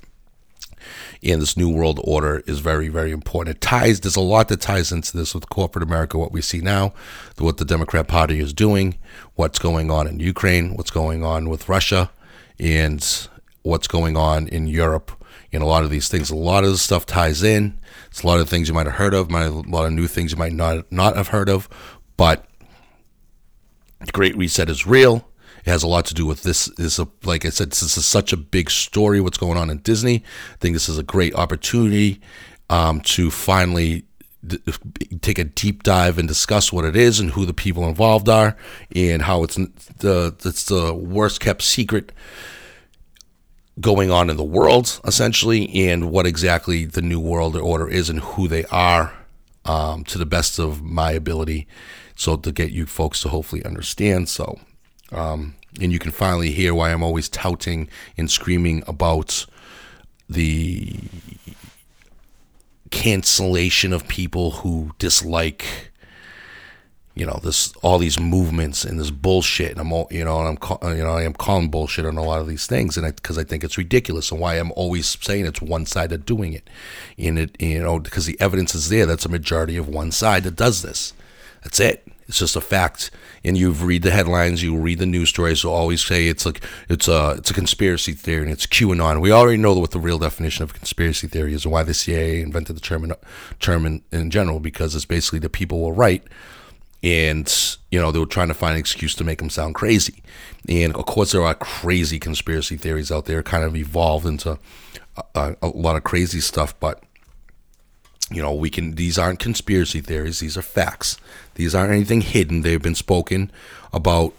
and 1.23 1.43
this 1.43 1.57
New 1.57 1.69
World 1.69 2.01
Order 2.03 2.43
is 2.47 2.61
very, 2.61 2.89
very 2.89 3.11
important. 3.11 3.57
It 3.57 3.61
ties, 3.61 4.01
there's 4.01 4.17
a 4.17 4.21
lot 4.21 4.49
that 4.49 4.61
ties 4.61 4.93
into 4.93 5.17
this 5.17 5.35
with 5.35 5.49
corporate 5.49 5.83
America, 5.83 6.19
what 6.19 6.33
we 6.33 6.41
see 6.41 6.61
now, 6.61 6.95
what 7.39 7.59
the 7.59 7.65
Democrat 7.65 8.09
Party 8.09 8.41
is 8.41 8.53
doing, 8.53 8.97
what's 9.35 9.59
going 9.59 9.91
on 9.91 10.07
in 10.07 10.21
Ukraine, 10.21 10.75
what's 10.75 10.91
going 10.91 11.25
on 11.25 11.49
with 11.49 11.69
Russia, 11.69 12.11
and 12.59 13.29
what's 13.63 13.89
going 13.89 14.17
on 14.17 14.49
in 14.49 14.67
Europe. 14.67 15.13
And 15.53 15.63
a 15.63 15.67
lot 15.67 15.85
of 15.85 15.91
these 15.91 16.09
things, 16.09 16.31
a 16.31 16.37
lot 16.37 16.65
of 16.65 16.71
this 16.71 16.83
stuff 16.83 17.07
ties 17.07 17.43
in. 17.43 17.79
It's 18.09 18.23
a 18.23 18.27
lot 18.27 18.41
of 18.41 18.49
things 18.49 18.69
you 18.69 18.75
might 18.75 18.87
have 18.87 18.97
heard 18.97 19.15
of, 19.15 19.31
might 19.31 19.45
a 19.45 19.51
lot 19.51 19.87
of 19.87 19.93
new 19.93 20.07
things 20.07 20.33
you 20.33 20.39
might 20.39 20.53
not 20.53 20.91
not 20.91 21.17
have 21.17 21.29
heard 21.29 21.49
of, 21.49 21.69
but 22.17 22.47
the 24.01 24.13
Great 24.13 24.37
Reset 24.37 24.69
is 24.71 24.87
real. 24.87 25.29
It 25.67 25.71
has 25.71 25.83
a 25.83 25.89
lot 25.89 26.07
to 26.07 26.15
do 26.15 26.25
with 26.25 26.45
this. 26.45 26.69
Is 26.79 26.99
a 27.01 27.09
like 27.25 27.45
I 27.45 27.51
said, 27.51 27.71
this 27.71 27.83
is 27.83 28.07
such 28.07 28.33
a 28.33 28.37
big 28.37 28.71
story. 28.71 29.21
What's 29.21 29.39
going 29.39 29.59
on 29.59 29.69
in 29.69 29.79
Disney? 29.79 30.23
I 30.53 30.57
think 30.61 30.75
this 30.75 30.89
is 30.89 30.97
a 30.97 31.03
great 31.03 31.35
opportunity 31.35 32.21
um, 32.71 33.01
to 33.03 33.31
finally 33.31 34.05
take 35.21 35.39
a 35.39 35.45
deep 35.45 35.83
dive 35.83 36.19
and 36.19 36.29
discuss 36.29 36.73
what 36.73 36.85
it 36.85 36.95
is 36.95 37.19
and 37.19 37.33
who 37.33 37.45
the 37.45 37.55
people 37.55 37.89
involved 37.89 38.29
are 38.29 38.57
and 38.95 39.23
how 39.23 39.43
it's 39.43 39.57
the 39.57 40.35
it's 40.45 40.65
the 40.67 40.95
worst 40.95 41.41
kept 41.41 41.63
secret 41.63 42.13
going 43.81 44.11
on 44.11 44.31
in 44.31 44.37
the 44.37 44.45
world 44.45 45.01
essentially 45.05 45.89
and 45.89 46.11
what 46.11 46.27
exactly 46.27 46.85
the 46.85 47.03
new 47.03 47.19
world 47.19 47.57
order 47.57 47.89
is 47.89 48.09
and 48.09 48.21
who 48.21 48.47
they 48.47 48.65
are 48.67 49.13
um, 49.65 50.05
to 50.05 50.17
the 50.17 50.27
best 50.27 50.59
of 50.59 50.83
my 50.83 51.11
ability 51.11 51.67
so 52.15 52.37
to 52.37 52.53
get 52.53 52.71
you 52.71 52.87
folks 52.87 53.21
to 53.23 53.29
hopefully 53.29 53.65
understand 53.65 54.29
so 54.29 54.59
um, 55.13 55.55
and 55.81 55.93
you 55.93 55.99
can 55.99 56.11
finally 56.11 56.51
hear 56.51 56.75
why 56.75 56.91
I'm 56.93 57.03
always 57.03 57.29
touting 57.29 57.89
and 58.17 58.31
screaming 58.31 58.83
about 58.87 59.47
the 60.29 60.97
cancellation 62.91 63.93
of 63.93 64.09
people 64.09 64.53
who 64.53 64.93
dislike 64.99 65.65
you 67.17 67.25
know 67.25 67.41
this 67.43 67.73
all 67.77 67.99
these 67.99 68.21
movements 68.21 68.85
and 68.85 69.01
this 69.01 69.11
bullshit. 69.11 69.73
And 69.73 69.81
I'm 69.81 69.93
all, 69.93 70.07
you 70.11 70.23
know 70.23 70.39
and 70.39 70.49
I'm 70.49 70.57
call, 70.59 70.79
you 70.95 71.03
know 71.03 71.13
I 71.13 71.23
am 71.23 71.33
calling 71.33 71.71
bullshit 71.71 72.05
on 72.05 72.19
a 72.19 72.23
lot 72.23 72.41
of 72.41 72.47
these 72.47 72.67
things. 72.67 72.99
And 72.99 73.17
because 73.17 73.39
I, 73.39 73.45
think 73.45 73.65
it's 73.65 73.79
ridiculous 73.79 74.31
and 74.31 74.39
why 74.39 74.57
I'm 74.57 74.71
always 74.73 75.17
saying 75.23 75.47
it's 75.47 75.63
one 75.63 75.87
side 75.87 76.13
of 76.13 76.27
doing 76.27 76.53
it. 76.53 76.69
And 77.19 77.39
it 77.39 77.61
you 77.61 77.83
know 77.83 77.99
because 77.99 78.27
the 78.27 78.39
evidence 78.39 78.75
is 78.75 78.91
there 78.91 79.07
that's 79.07 79.25
a 79.25 79.31
majority 79.31 79.79
of 79.79 79.89
one 79.89 80.13
side 80.13 80.45
that 80.45 80.57
does 80.57 80.83
this. 80.83 81.15
That's 81.65 81.81
it. 81.81 82.07
It's 82.29 82.39
just 82.39 82.55
a 82.55 82.61
fact. 82.61 83.11
And 83.47 83.57
you 83.57 83.71
read 83.71 84.03
the 84.03 84.11
headlines, 84.11 84.63
you 84.63 84.77
read 84.77 84.99
the 84.99 85.07
news 85.07 85.31
stories. 85.31 85.63
They'll 85.63 85.73
always 85.73 86.05
say 86.05 86.27
it's 86.27 86.45
like 86.45 86.61
it's 86.89 87.09
a 87.09 87.37
it's 87.39 87.51
a 87.51 87.55
conspiracy 87.55 88.13
theory 88.13 88.43
and 88.43 88.53
it's 88.53 88.67
QAnon. 88.67 89.21
We 89.21 89.33
already 89.33 89.57
know 89.57 89.73
what 89.79 89.93
the 89.93 90.01
real 90.01 90.19
definition 90.19 90.65
of 90.65 90.75
conspiracy 90.75 91.29
theory 91.29 91.55
is 91.55 91.65
and 91.65 91.73
why 91.73 91.85
the 91.85 91.95
CIA 91.95 92.43
invented 92.43 92.77
the 92.77 92.81
term 92.81 93.11
term 93.61 93.87
in, 93.87 94.03
in 94.13 94.31
general 94.31 94.61
because 94.61 94.95
it's 94.95 95.05
basically 95.05 95.39
the 95.39 95.49
people 95.49 95.81
were 95.81 95.93
right 95.93 96.23
and 97.03 97.77
you 97.91 98.01
know 98.01 98.11
they 98.11 98.19
were 98.19 98.27
trying 98.27 98.49
to 98.49 98.55
find 98.55 98.75
an 98.75 98.81
excuse 98.81 99.15
to 99.15 99.25
make 99.25 99.39
them 99.39 99.51
sound 99.51 99.75
crazy. 99.75 100.23
And 100.69 100.95
of 100.97 101.07
course, 101.07 101.33
there 101.33 101.43
are 101.43 101.55
crazy 101.55 102.19
conspiracy 102.19 102.77
theories 102.77 103.13
out 103.13 103.27
there, 103.27 103.43
kind 103.43 103.65
of 103.65 103.77
evolved 103.77 104.27
into 104.27 104.59
a, 105.35 105.57
a 105.63 105.69
lot 105.69 105.97
of 105.97 106.05
crazy 106.05 106.41
stuff, 106.41 106.79
but 106.81 107.03
you 108.31 108.43
know, 108.43 108.53
we 108.53 108.71
can, 108.71 108.97
these 108.97 109.19
aren't 109.19 109.39
conspiracy 109.39 110.01
theories, 110.01 110.41
these 110.41 110.57
are 110.57 110.63
facts. 110.63 111.17
These 111.55 111.75
aren't 111.75 111.93
anything 111.93 112.21
hidden. 112.21 112.63
They've 112.63 112.83
been 112.83 112.95
spoken 112.95 113.51
about 113.93 114.35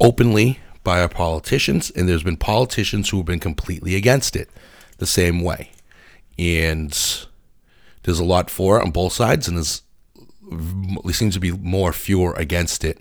openly 0.00 0.58
by 0.82 1.00
our 1.00 1.08
politicians, 1.08 1.90
and 1.90 2.08
there's 2.08 2.22
been 2.22 2.36
politicians 2.36 3.08
who 3.08 3.18
have 3.18 3.26
been 3.26 3.40
completely 3.40 3.94
against 3.94 4.36
it 4.36 4.50
the 4.98 5.06
same 5.06 5.40
way. 5.40 5.70
And 6.38 6.92
there's 8.02 8.18
a 8.18 8.24
lot 8.24 8.50
for 8.50 8.78
it 8.78 8.84
on 8.84 8.90
both 8.90 9.12
sides, 9.12 9.48
and 9.48 9.56
there 9.56 11.12
seems 11.12 11.34
to 11.34 11.40
be 11.40 11.52
more 11.52 11.92
fewer 11.92 12.34
against 12.34 12.84
it 12.84 12.98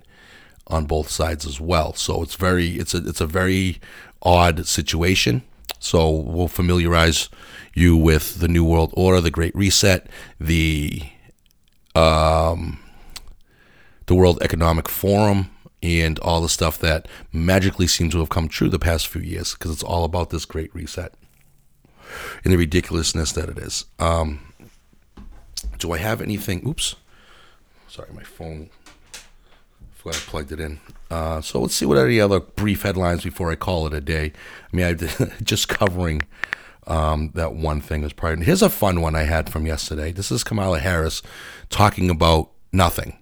on 0.67 0.85
both 0.85 1.09
sides 1.09 1.45
as 1.45 1.59
well. 1.59 1.93
So 1.93 2.23
it's 2.23 2.35
very 2.35 2.77
it's 2.77 2.93
a 2.93 3.05
it's 3.05 3.21
a 3.21 3.27
very 3.27 3.79
odd 4.21 4.65
situation. 4.65 5.43
So 5.83 6.09
we'll 6.09 6.47
familiarize 6.47 7.27
you 7.73 7.97
with 7.97 8.39
the 8.39 8.47
New 8.47 8.63
World 8.63 8.93
Order, 8.95 9.19
the 9.19 9.29
Great 9.29 9.53
Reset, 9.53 10.07
the 10.39 11.01
um, 11.93 12.79
the 14.05 14.15
World 14.15 14.41
Economic 14.41 14.87
Forum, 14.87 15.49
and 15.83 16.17
all 16.19 16.39
the 16.39 16.47
stuff 16.47 16.79
that 16.79 17.09
magically 17.33 17.85
seems 17.85 18.13
to 18.13 18.19
have 18.19 18.29
come 18.29 18.47
true 18.47 18.69
the 18.69 18.79
past 18.79 19.07
few 19.07 19.21
years 19.21 19.55
because 19.55 19.71
it's 19.71 19.83
all 19.83 20.05
about 20.05 20.29
this 20.29 20.45
Great 20.45 20.73
Reset 20.73 21.13
and 22.45 22.53
the 22.53 22.57
ridiculousness 22.57 23.33
that 23.33 23.49
it 23.49 23.57
is. 23.57 23.83
Um, 23.99 24.53
do 25.79 25.91
I 25.91 25.97
have 25.97 26.21
anything? 26.21 26.65
Oops. 26.65 26.95
Sorry, 27.89 28.09
my 28.13 28.23
phone. 28.23 28.69
I 29.15 29.19
forgot 29.95 30.15
I 30.15 30.19
plugged 30.29 30.53
it 30.53 30.61
in. 30.61 30.79
Uh, 31.13 31.39
so 31.41 31.61
let's 31.61 31.75
see 31.75 31.85
what 31.85 31.99
any 31.99 32.19
other 32.19 32.39
brief 32.39 32.81
headlines 32.81 33.23
before 33.23 33.51
I 33.51 33.55
call 33.55 33.85
it 33.85 33.93
a 33.93 34.01
day. 34.01 34.33
I 34.71 34.75
mean, 34.75 34.85
I 34.85 34.93
just 35.43 35.69
covering 35.69 36.23
um, 36.87 37.29
that 37.35 37.53
one 37.53 37.81
thing 37.81 38.03
is 38.03 38.11
probably. 38.13 38.43
Here's 38.43 38.63
a 38.63 38.69
fun 38.69 38.99
one 38.99 39.15
I 39.15 39.21
had 39.21 39.47
from 39.47 39.67
yesterday. 39.67 40.11
This 40.11 40.31
is 40.31 40.43
Kamala 40.43 40.79
Harris 40.79 41.21
talking 41.69 42.09
about 42.09 42.49
nothing, 42.71 43.19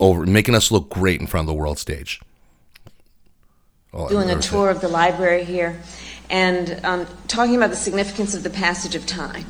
over 0.00 0.24
making 0.24 0.54
us 0.54 0.70
look 0.70 0.88
great 0.88 1.20
in 1.20 1.26
front 1.26 1.46
of 1.46 1.54
the 1.54 1.60
world 1.60 1.78
stage. 1.78 2.18
Oh, 3.92 4.08
Doing 4.08 4.30
a 4.30 4.40
tour 4.40 4.70
of 4.70 4.80
the 4.80 4.88
library 4.88 5.44
here, 5.44 5.82
and 6.30 6.80
um, 6.82 7.06
talking 7.28 7.56
about 7.56 7.68
the 7.68 7.76
significance 7.76 8.34
of 8.34 8.42
the 8.42 8.48
passage 8.48 8.94
of 8.94 9.04
time. 9.04 9.44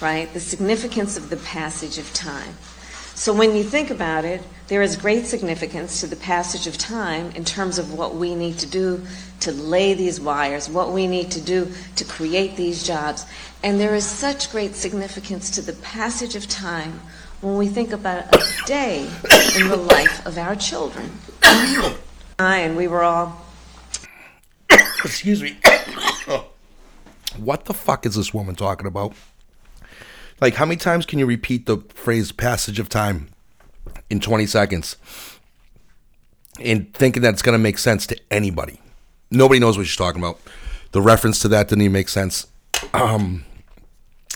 Right, 0.00 0.32
the 0.32 0.40
significance 0.40 1.18
of 1.18 1.28
the 1.28 1.36
passage 1.36 1.98
of 1.98 2.10
time. 2.14 2.54
So 3.14 3.32
when 3.32 3.54
you 3.54 3.62
think 3.62 3.90
about 3.90 4.24
it, 4.24 4.42
there 4.66 4.82
is 4.82 4.96
great 4.96 5.26
significance 5.26 6.00
to 6.00 6.06
the 6.06 6.16
passage 6.16 6.66
of 6.66 6.76
time 6.76 7.30
in 7.32 7.44
terms 7.44 7.78
of 7.78 7.92
what 7.92 8.16
we 8.16 8.34
need 8.34 8.58
to 8.58 8.66
do 8.66 9.04
to 9.40 9.52
lay 9.52 9.94
these 9.94 10.20
wires, 10.20 10.68
what 10.68 10.92
we 10.92 11.06
need 11.06 11.30
to 11.32 11.40
do 11.40 11.70
to 11.96 12.04
create 12.04 12.56
these 12.56 12.84
jobs. 12.84 13.24
And 13.62 13.78
there 13.78 13.94
is 13.94 14.04
such 14.04 14.50
great 14.50 14.74
significance 14.74 15.50
to 15.50 15.62
the 15.62 15.74
passage 15.74 16.34
of 16.34 16.48
time 16.48 17.00
when 17.40 17.56
we 17.56 17.68
think 17.68 17.92
about 17.92 18.34
a 18.34 18.66
day 18.66 19.08
in 19.56 19.68
the 19.68 19.76
life 19.76 20.26
of 20.26 20.38
our 20.38 20.56
children. 20.56 21.10
I 21.42 21.96
and 22.38 22.76
we 22.76 22.88
were 22.88 23.02
all. 23.02 23.44
Excuse 25.04 25.42
me. 25.42 25.58
what 27.36 27.66
the 27.66 27.74
fuck 27.74 28.06
is 28.06 28.14
this 28.16 28.32
woman 28.32 28.54
talking 28.54 28.86
about? 28.86 29.14
Like, 30.44 30.56
how 30.56 30.66
many 30.66 30.76
times 30.76 31.06
can 31.06 31.18
you 31.18 31.24
repeat 31.24 31.64
the 31.64 31.78
phrase 31.94 32.30
passage 32.30 32.78
of 32.78 32.90
time 32.90 33.28
in 34.10 34.20
20 34.20 34.44
seconds 34.44 34.98
and 36.60 36.92
thinking 36.92 37.22
that 37.22 37.32
it's 37.32 37.40
going 37.40 37.54
to 37.54 37.58
make 37.58 37.78
sense 37.78 38.06
to 38.08 38.20
anybody? 38.30 38.78
Nobody 39.30 39.58
knows 39.58 39.78
what 39.78 39.86
she's 39.86 39.96
talking 39.96 40.20
about. 40.20 40.38
The 40.92 41.00
reference 41.00 41.38
to 41.38 41.48
that 41.48 41.68
didn't 41.68 41.80
even 41.80 41.94
make 41.94 42.10
sense. 42.10 42.46
Um, 42.92 43.46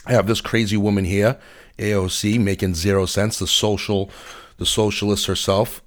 I 0.07 0.13
have 0.13 0.25
this 0.25 0.41
crazy 0.41 0.77
woman 0.77 1.05
here, 1.05 1.37
AOC, 1.77 2.39
making 2.39 2.73
zero 2.73 3.05
sense. 3.05 3.37
The 3.37 3.45
social, 3.45 4.09
the 4.57 4.65
socialist 4.65 5.27
herself. 5.27 5.83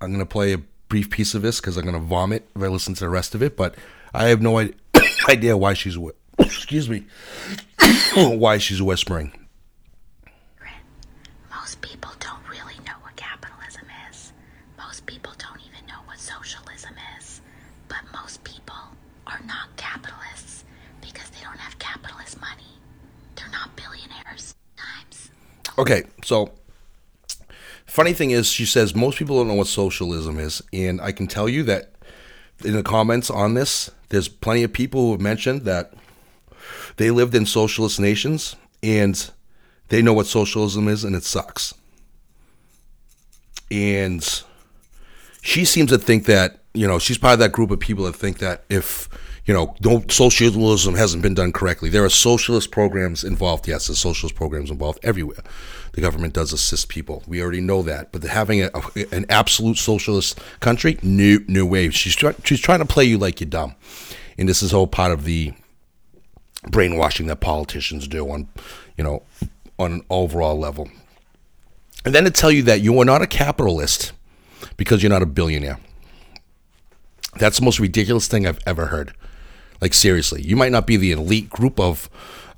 I'm 0.00 0.08
going 0.08 0.20
to 0.20 0.24
play 0.24 0.54
a 0.54 0.58
brief 0.88 1.10
piece 1.10 1.34
of 1.34 1.42
this 1.42 1.60
because 1.60 1.76
I'm 1.76 1.84
going 1.84 2.00
to 2.00 2.00
vomit 2.00 2.48
if 2.56 2.62
I 2.62 2.68
listen 2.68 2.94
to 2.94 3.00
the 3.00 3.10
rest 3.10 3.34
of 3.34 3.42
it. 3.42 3.58
But 3.58 3.74
I 4.14 4.28
have 4.28 4.40
no 4.40 4.56
idea 5.28 5.54
why 5.54 5.74
she's 5.74 5.98
excuse 6.38 6.88
me 6.88 7.04
why 8.16 8.56
she's 8.56 8.80
whispering. 8.80 9.34
Most 11.66 11.80
people 11.80 12.12
don't 12.20 12.48
really 12.48 12.78
know 12.86 12.94
what 13.02 13.16
capitalism 13.16 13.86
is. 14.08 14.32
Most 14.78 15.04
people 15.04 15.32
don't 15.36 15.60
even 15.66 15.84
know 15.88 15.98
what 16.04 16.16
socialism 16.16 16.94
is. 17.18 17.40
But 17.88 17.98
most 18.12 18.44
people 18.44 18.76
are 19.26 19.40
not 19.44 19.76
capitalists 19.76 20.64
because 21.00 21.28
they 21.30 21.40
don't 21.42 21.58
have 21.58 21.76
capitalist 21.80 22.40
money. 22.40 22.78
They're 23.34 23.50
not 23.50 23.74
billionaires. 23.74 24.54
Times. 24.76 25.32
Okay, 25.78 26.04
so 26.24 26.52
funny 27.86 28.12
thing 28.12 28.30
is, 28.30 28.46
she 28.46 28.64
says 28.64 28.94
most 28.94 29.18
people 29.18 29.36
don't 29.36 29.48
know 29.48 29.54
what 29.54 29.66
socialism 29.66 30.38
is, 30.38 30.62
and 30.72 31.00
I 31.00 31.12
can 31.12 31.26
tell 31.26 31.48
you 31.48 31.62
that 31.64 31.92
in 32.64 32.72
the 32.72 32.82
comments 32.82 33.30
on 33.30 33.54
this, 33.54 33.90
there's 34.08 34.28
plenty 34.28 34.62
of 34.62 34.72
people 34.72 35.00
who 35.02 35.12
have 35.12 35.20
mentioned 35.20 35.62
that 35.62 35.92
they 36.96 37.10
lived 37.10 37.34
in 37.34 37.44
socialist 37.44 38.00
nations 38.00 38.56
and 38.82 39.30
they 39.88 40.00
know 40.00 40.12
what 40.12 40.26
socialism 40.26 40.88
is 40.88 41.04
and 41.04 41.14
it 41.14 41.24
sucks. 41.24 41.74
And 43.70 44.42
she 45.42 45.64
seems 45.64 45.90
to 45.90 45.98
think 45.98 46.24
that, 46.26 46.60
you 46.72 46.86
know, 46.86 46.98
she's 46.98 47.18
part 47.18 47.34
of 47.34 47.38
that 47.40 47.52
group 47.52 47.70
of 47.70 47.80
people 47.80 48.04
that 48.04 48.16
think 48.16 48.38
that 48.38 48.64
if, 48.70 49.08
you 49.46 49.54
know, 49.54 49.74
socialism 50.08 50.94
hasn't 50.96 51.22
been 51.22 51.34
done 51.34 51.52
correctly. 51.52 51.88
There 51.88 52.04
are 52.04 52.08
socialist 52.08 52.72
programs 52.72 53.22
involved. 53.22 53.68
Yes, 53.68 53.86
there's 53.86 54.00
socialist 54.00 54.34
programs 54.34 54.70
involved 54.72 54.98
everywhere. 55.04 55.38
The 55.92 56.00
government 56.00 56.34
does 56.34 56.52
assist 56.52 56.88
people. 56.88 57.22
We 57.28 57.40
already 57.40 57.60
know 57.60 57.82
that. 57.82 58.10
But 58.10 58.24
having 58.24 58.62
a, 58.62 58.70
a, 58.74 59.14
an 59.14 59.24
absolute 59.28 59.78
socialist 59.78 60.40
country, 60.58 60.98
new 61.02 61.44
new 61.46 61.64
way. 61.64 61.90
She's 61.90 62.16
try, 62.16 62.34
she's 62.42 62.60
trying 62.60 62.80
to 62.80 62.84
play 62.84 63.04
you 63.04 63.18
like 63.18 63.40
you're 63.40 63.48
dumb, 63.48 63.76
and 64.36 64.48
this 64.48 64.62
is 64.62 64.74
all 64.74 64.88
part 64.88 65.12
of 65.12 65.22
the 65.22 65.52
brainwashing 66.68 67.28
that 67.28 67.40
politicians 67.40 68.08
do 68.08 68.28
on, 68.28 68.48
you 68.96 69.04
know, 69.04 69.22
on 69.78 69.92
an 69.92 70.02
overall 70.10 70.58
level. 70.58 70.90
And 72.04 72.12
then 72.12 72.24
to 72.24 72.30
tell 72.30 72.50
you 72.50 72.62
that 72.64 72.80
you 72.80 72.98
are 73.00 73.04
not 73.04 73.22
a 73.22 73.26
capitalist 73.28 74.12
because 74.76 75.02
you're 75.02 75.10
not 75.10 75.22
a 75.22 75.26
billionaire. 75.26 75.78
That's 77.38 77.58
the 77.58 77.64
most 77.64 77.78
ridiculous 77.78 78.26
thing 78.26 78.46
I've 78.46 78.60
ever 78.66 78.86
heard. 78.86 79.12
Like 79.80 79.94
seriously, 79.94 80.42
you 80.42 80.56
might 80.56 80.72
not 80.72 80.86
be 80.86 80.96
the 80.96 81.12
elite 81.12 81.50
group 81.50 81.78
of 81.80 82.08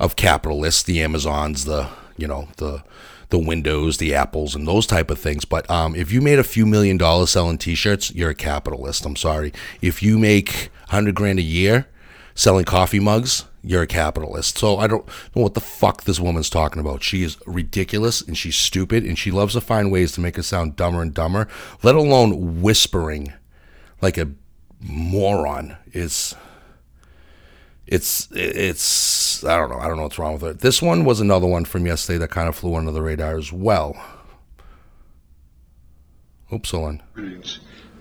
of 0.00 0.16
capitalists, 0.16 0.82
the 0.82 1.02
Amazons, 1.02 1.64
the 1.64 1.88
you 2.16 2.26
know 2.26 2.48
the 2.56 2.82
the 3.30 3.38
Windows, 3.38 3.98
the 3.98 4.14
Apples, 4.14 4.54
and 4.54 4.66
those 4.66 4.86
type 4.86 5.10
of 5.10 5.18
things. 5.18 5.44
But 5.44 5.68
um, 5.70 5.94
if 5.94 6.12
you 6.12 6.20
made 6.20 6.38
a 6.38 6.44
few 6.44 6.64
million 6.64 6.96
dollars 6.96 7.30
selling 7.30 7.58
T-shirts, 7.58 8.14
you're 8.14 8.30
a 8.30 8.34
capitalist. 8.34 9.04
I'm 9.04 9.16
sorry. 9.16 9.52
If 9.82 10.02
you 10.02 10.18
make 10.18 10.70
hundred 10.88 11.14
grand 11.14 11.38
a 11.38 11.42
year 11.42 11.86
selling 12.34 12.64
coffee 12.64 13.00
mugs, 13.00 13.44
you're 13.62 13.82
a 13.82 13.86
capitalist. 13.86 14.56
So 14.56 14.78
I 14.78 14.86
don't 14.86 15.06
know 15.34 15.42
what 15.42 15.54
the 15.54 15.60
fuck 15.60 16.04
this 16.04 16.20
woman's 16.20 16.48
talking 16.48 16.80
about. 16.80 17.02
She 17.02 17.22
is 17.22 17.36
ridiculous 17.46 18.22
and 18.22 18.38
she's 18.38 18.56
stupid 18.56 19.04
and 19.04 19.18
she 19.18 19.30
loves 19.30 19.54
to 19.54 19.60
find 19.60 19.90
ways 19.90 20.12
to 20.12 20.20
make 20.20 20.38
us 20.38 20.46
sound 20.46 20.76
dumber 20.76 21.02
and 21.02 21.12
dumber, 21.12 21.48
let 21.82 21.96
alone 21.96 22.62
whispering 22.62 23.32
like 24.00 24.16
a 24.16 24.30
moron 24.80 25.76
is 25.92 26.34
it's 27.88 28.28
it's 28.32 29.42
I 29.44 29.56
don't 29.56 29.70
know. 29.70 29.78
I 29.78 29.88
don't 29.88 29.96
know 29.96 30.04
what's 30.04 30.18
wrong 30.18 30.34
with 30.34 30.44
it. 30.44 30.58
This 30.60 30.82
one 30.82 31.04
was 31.04 31.20
another 31.20 31.46
one 31.46 31.64
from 31.64 31.86
yesterday 31.86 32.18
that 32.18 32.30
kind 32.30 32.48
of 32.48 32.56
flew 32.56 32.74
under 32.74 32.92
the 32.92 33.02
radar 33.02 33.36
as 33.36 33.52
well. 33.52 33.96
Oops, 36.52 36.70
hold 36.70 36.84
on. 36.84 37.02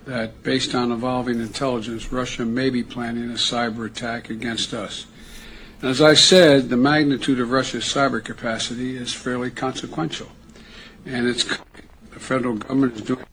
That 0.06 0.44
based 0.44 0.76
on 0.76 0.92
evolving 0.92 1.40
intelligence, 1.40 2.12
Russia 2.12 2.46
may 2.46 2.70
be 2.70 2.84
planning 2.84 3.30
a 3.30 3.34
cyber 3.34 3.86
attack 3.86 4.30
against 4.30 4.74
us. 4.74 5.06
As 5.82 6.02
I 6.02 6.16
said, 6.16 6.70
the 6.70 6.78
magnitude 6.78 7.40
of 7.40 7.52
Russia's 7.52 7.84
cyber 7.84 8.24
capacity 8.24 8.98
is 8.98 9.14
fairly 9.14 9.52
consequential. 9.52 10.30
And 11.06 11.28
it's 11.28 11.44
the 11.44 12.20
federal 12.20 12.56
government 12.56 12.96
is 12.96 13.02
doing 13.02 13.26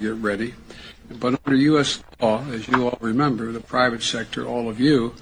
get 0.00 0.14
ready. 0.14 0.54
But 1.20 1.38
under 1.44 1.56
U.S. 1.56 2.02
law, 2.20 2.44
as 2.50 2.66
you 2.66 2.88
all 2.88 2.98
remember, 3.00 3.52
the 3.52 3.60
private 3.60 4.02
sector, 4.02 4.46
all 4.46 4.68
of 4.68 4.80
you, 4.80 5.14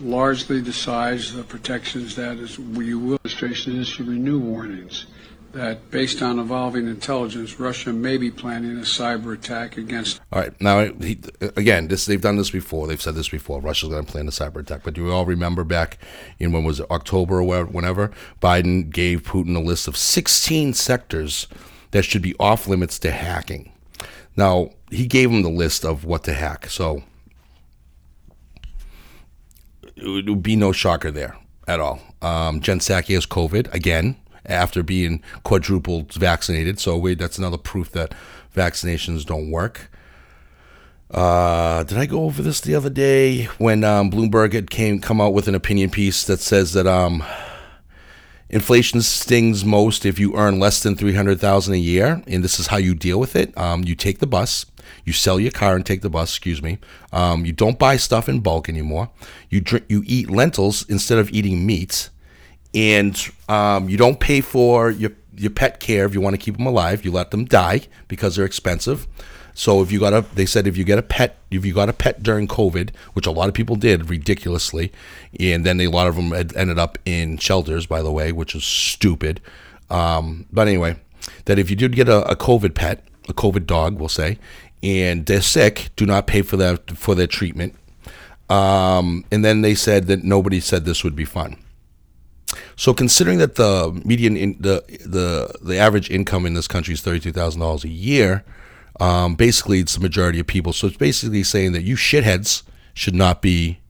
largely 0.00 0.60
decides 0.60 1.34
the 1.34 1.44
protections 1.44 2.16
that 2.16 2.38
is 2.38 2.58
we 2.58 2.94
will 2.94 3.18
administration 3.24 3.80
issue 3.80 4.04
renew 4.04 4.38
warnings 4.38 5.06
that 5.52 5.90
based 5.90 6.20
on 6.20 6.38
evolving 6.40 6.88
intelligence, 6.88 7.60
Russia 7.60 7.92
may 7.92 8.16
be 8.16 8.30
planning 8.30 8.76
a 8.76 8.80
cyber 8.80 9.32
attack 9.32 9.76
against. 9.76 10.20
All 10.32 10.40
right, 10.40 10.60
now 10.60 10.84
he, 10.84 11.20
again, 11.56 11.86
this 11.86 12.06
they've 12.06 12.20
done 12.20 12.36
this 12.36 12.50
before. 12.50 12.88
They've 12.88 13.00
said 13.00 13.14
this 13.14 13.28
before. 13.28 13.60
Russia's 13.60 13.90
going 13.90 14.04
to 14.04 14.10
plan 14.10 14.26
a 14.26 14.32
cyber 14.32 14.56
attack. 14.56 14.82
But 14.82 14.94
do 14.94 15.04
we 15.04 15.10
all 15.10 15.24
remember 15.24 15.62
back 15.62 15.98
in 16.40 16.50
when 16.50 16.64
was 16.64 16.80
it 16.80 16.90
October 16.90 17.40
or 17.40 17.64
whenever 17.66 18.10
Biden 18.42 18.90
gave 18.90 19.22
Putin 19.22 19.56
a 19.56 19.60
list 19.60 19.86
of 19.86 19.96
16 19.96 20.74
sectors 20.74 21.46
that 21.92 22.04
should 22.04 22.22
be 22.22 22.34
off 22.40 22.66
limits 22.66 22.98
to 22.98 23.12
hacking. 23.12 23.70
Now 24.36 24.70
he 24.90 25.06
gave 25.06 25.30
him 25.30 25.42
the 25.42 25.50
list 25.50 25.84
of 25.84 26.04
what 26.04 26.24
to 26.24 26.34
hack. 26.34 26.68
So 26.68 27.04
it 29.96 30.28
would 30.28 30.42
be 30.42 30.56
no 30.56 30.72
shocker 30.72 31.10
there 31.10 31.36
at 31.66 31.80
all. 31.80 32.00
Um, 32.22 32.60
Jen 32.60 32.78
Psaki 32.78 33.14
has 33.14 33.26
COVID 33.26 33.72
again 33.72 34.16
after 34.46 34.82
being 34.82 35.22
quadrupled 35.42 36.12
vaccinated. 36.12 36.78
So 36.78 37.14
that's 37.14 37.38
another 37.38 37.58
proof 37.58 37.90
that 37.92 38.14
vaccinations 38.54 39.24
don't 39.24 39.50
work. 39.50 39.90
Uh, 41.10 41.84
did 41.84 41.98
I 41.98 42.06
go 42.06 42.24
over 42.24 42.42
this 42.42 42.60
the 42.60 42.74
other 42.74 42.90
day 42.90 43.44
when 43.58 43.84
um, 43.84 44.10
Bloomberg 44.10 44.52
had 44.52 44.70
came 44.70 45.00
come 45.00 45.20
out 45.20 45.32
with 45.32 45.46
an 45.46 45.54
opinion 45.54 45.90
piece 45.90 46.24
that 46.24 46.40
says 46.40 46.72
that 46.72 46.86
um, 46.86 47.22
inflation 48.48 49.02
stings 49.02 49.64
most 49.64 50.04
if 50.04 50.18
you 50.18 50.36
earn 50.36 50.58
less 50.58 50.82
than 50.82 50.96
three 50.96 51.14
hundred 51.14 51.40
thousand 51.40 51.74
a 51.74 51.78
year, 51.78 52.22
and 52.26 52.44
this 52.44 52.58
is 52.58 52.68
how 52.68 52.76
you 52.76 52.94
deal 52.94 53.18
with 53.18 53.36
it. 53.36 53.56
Um, 53.56 53.84
you 53.84 53.94
take 53.94 54.18
the 54.18 54.26
bus, 54.26 54.66
you 55.04 55.12
sell 55.12 55.40
your 55.40 55.52
car 55.52 55.76
and 55.76 55.84
take 55.84 56.02
the 56.02 56.10
bus. 56.10 56.30
Excuse 56.30 56.62
me. 56.62 56.78
Um, 57.12 57.44
you 57.44 57.52
don't 57.52 57.78
buy 57.78 57.96
stuff 57.96 58.28
in 58.28 58.40
bulk 58.40 58.68
anymore. 58.68 59.10
You 59.50 59.60
drink, 59.60 59.86
you 59.88 60.02
eat 60.06 60.30
lentils 60.30 60.88
instead 60.88 61.18
of 61.18 61.30
eating 61.30 61.66
meat 61.66 62.10
and 62.74 63.30
um, 63.48 63.88
you 63.88 63.96
don't 63.96 64.18
pay 64.20 64.40
for 64.40 64.90
your 64.90 65.12
your 65.36 65.50
pet 65.50 65.80
care 65.80 66.04
if 66.04 66.14
you 66.14 66.20
want 66.20 66.34
to 66.34 66.38
keep 66.38 66.56
them 66.56 66.66
alive. 66.66 67.04
You 67.04 67.12
let 67.12 67.30
them 67.30 67.44
die 67.44 67.82
because 68.08 68.36
they're 68.36 68.44
expensive. 68.44 69.06
So 69.54 69.82
if 69.82 69.92
you 69.92 70.00
got 70.00 70.12
a, 70.12 70.22
they 70.34 70.46
said 70.46 70.66
if 70.66 70.76
you 70.76 70.84
get 70.84 70.98
a 70.98 71.02
pet, 71.02 71.38
if 71.50 71.64
you 71.64 71.72
got 71.72 71.88
a 71.88 71.92
pet 71.92 72.22
during 72.22 72.48
COVID, 72.48 72.90
which 73.12 73.26
a 73.26 73.30
lot 73.30 73.48
of 73.48 73.54
people 73.54 73.76
did 73.76 74.10
ridiculously, 74.10 74.92
and 75.38 75.64
then 75.64 75.80
a 75.80 75.86
lot 75.86 76.08
of 76.08 76.16
them 76.16 76.32
ended 76.32 76.78
up 76.78 76.98
in 77.04 77.38
shelters, 77.38 77.86
by 77.86 78.02
the 78.02 78.10
way, 78.10 78.32
which 78.32 78.54
is 78.54 78.64
stupid. 78.64 79.40
Um, 79.90 80.46
but 80.52 80.66
anyway, 80.66 80.96
that 81.44 81.58
if 81.58 81.70
you 81.70 81.76
did 81.76 81.94
get 81.94 82.08
a, 82.08 82.28
a 82.28 82.36
COVID 82.36 82.74
pet, 82.74 83.04
a 83.28 83.32
COVID 83.32 83.66
dog, 83.66 83.98
we'll 83.98 84.08
say, 84.08 84.38
and 84.82 85.24
they're 85.26 85.40
sick, 85.40 85.90
do 85.96 86.04
not 86.04 86.26
pay 86.26 86.42
for 86.42 86.56
that 86.56 86.90
for 86.90 87.14
their 87.14 87.28
treatment. 87.28 87.76
Um, 88.50 89.24
and 89.30 89.44
then 89.44 89.62
they 89.62 89.74
said 89.74 90.06
that 90.08 90.24
nobody 90.24 90.60
said 90.60 90.84
this 90.84 91.04
would 91.04 91.16
be 91.16 91.24
fun. 91.24 91.56
So 92.76 92.92
considering 92.92 93.38
that 93.38 93.54
the 93.54 93.98
median 94.04 94.36
in, 94.36 94.56
the 94.60 94.84
the 95.06 95.54
the 95.62 95.78
average 95.78 96.10
income 96.10 96.44
in 96.44 96.54
this 96.54 96.68
country 96.68 96.94
is 96.94 97.00
thirty 97.00 97.20
two 97.20 97.32
thousand 97.32 97.60
dollars 97.60 97.84
a 97.84 97.88
year, 97.88 98.44
um, 99.00 99.34
basically 99.34 99.80
it's 99.80 99.94
the 99.94 100.00
majority 100.00 100.40
of 100.40 100.46
people. 100.46 100.72
So 100.72 100.86
it's 100.86 100.96
basically 100.96 101.42
saying 101.42 101.72
that 101.72 101.82
you 101.82 101.96
shitheads 101.96 102.62
should 102.94 103.14
not 103.14 103.42
be 103.42 103.80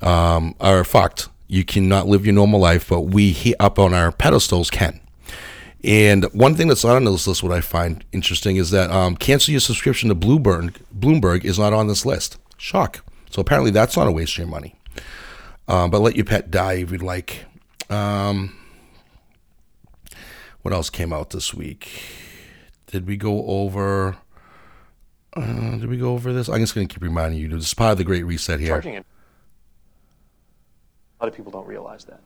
um, 0.00 0.54
are 0.60 0.84
fucked. 0.84 1.28
You 1.46 1.64
cannot 1.64 2.06
live 2.06 2.26
your 2.26 2.34
normal 2.34 2.60
life, 2.60 2.88
but 2.88 3.02
we 3.02 3.54
up 3.58 3.78
on 3.78 3.94
our 3.94 4.12
pedestals 4.12 4.70
can. 4.70 5.00
And 5.82 6.24
one 6.32 6.54
thing 6.54 6.68
that's 6.68 6.84
not 6.84 6.96
on 6.96 7.04
this 7.04 7.26
list, 7.26 7.42
what 7.42 7.52
I 7.52 7.60
find 7.60 8.04
interesting, 8.12 8.56
is 8.56 8.70
that 8.72 8.90
um, 8.90 9.16
cancel 9.16 9.52
your 9.52 9.60
subscription 9.60 10.08
to 10.08 10.14
Bloomberg. 10.14 10.76
Bloomberg 10.96 11.44
is 11.44 11.58
not 11.58 11.72
on 11.72 11.86
this 11.86 12.04
list. 12.04 12.36
Shock. 12.56 13.04
So 13.30 13.40
apparently 13.40 13.70
that's 13.70 13.96
not 13.96 14.08
a 14.08 14.12
waste 14.12 14.32
of 14.34 14.38
your 14.38 14.48
money. 14.48 14.74
Um, 15.68 15.90
but 15.90 16.00
let 16.00 16.16
your 16.16 16.24
pet 16.24 16.50
die 16.50 16.74
if 16.74 16.90
you'd 16.90 17.02
like. 17.02 17.44
Um, 17.88 18.56
what 20.62 20.74
else 20.74 20.90
came 20.90 21.12
out 21.12 21.30
this 21.30 21.54
week? 21.54 22.27
Did 22.88 23.06
we 23.06 23.16
go 23.16 23.46
over? 23.46 24.16
Uh, 25.34 25.76
did 25.76 25.88
we 25.88 25.98
go 25.98 26.14
over 26.14 26.32
this? 26.32 26.48
I'm 26.48 26.60
just 26.60 26.74
going 26.74 26.88
to 26.88 26.92
keep 26.92 27.02
reminding 27.02 27.38
you. 27.38 27.48
This 27.48 27.66
is 27.66 27.74
part 27.74 27.92
of 27.92 27.98
the 27.98 28.04
Great 28.04 28.24
Reset 28.24 28.58
here. 28.60 28.68
charging 28.68 28.94
it. 28.94 29.06
A 31.20 31.24
lot 31.24 31.28
of 31.28 31.36
people 31.36 31.52
don't 31.52 31.66
realize 31.66 32.04
that. 32.04 32.20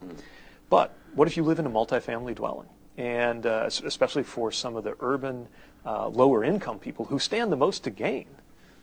But 0.70 0.94
what 1.14 1.26
if 1.26 1.36
you 1.36 1.42
live 1.42 1.58
in 1.58 1.66
a 1.66 1.70
multifamily 1.70 2.34
dwelling? 2.36 2.68
And 2.96 3.44
uh, 3.44 3.68
especially 3.84 4.22
for 4.22 4.52
some 4.52 4.76
of 4.76 4.84
the 4.84 4.94
urban, 5.00 5.48
uh, 5.84 6.08
lower 6.08 6.44
income 6.44 6.78
people 6.78 7.06
who 7.06 7.18
stand 7.18 7.50
the 7.50 7.56
most 7.56 7.82
to 7.84 7.90
gain 7.90 8.26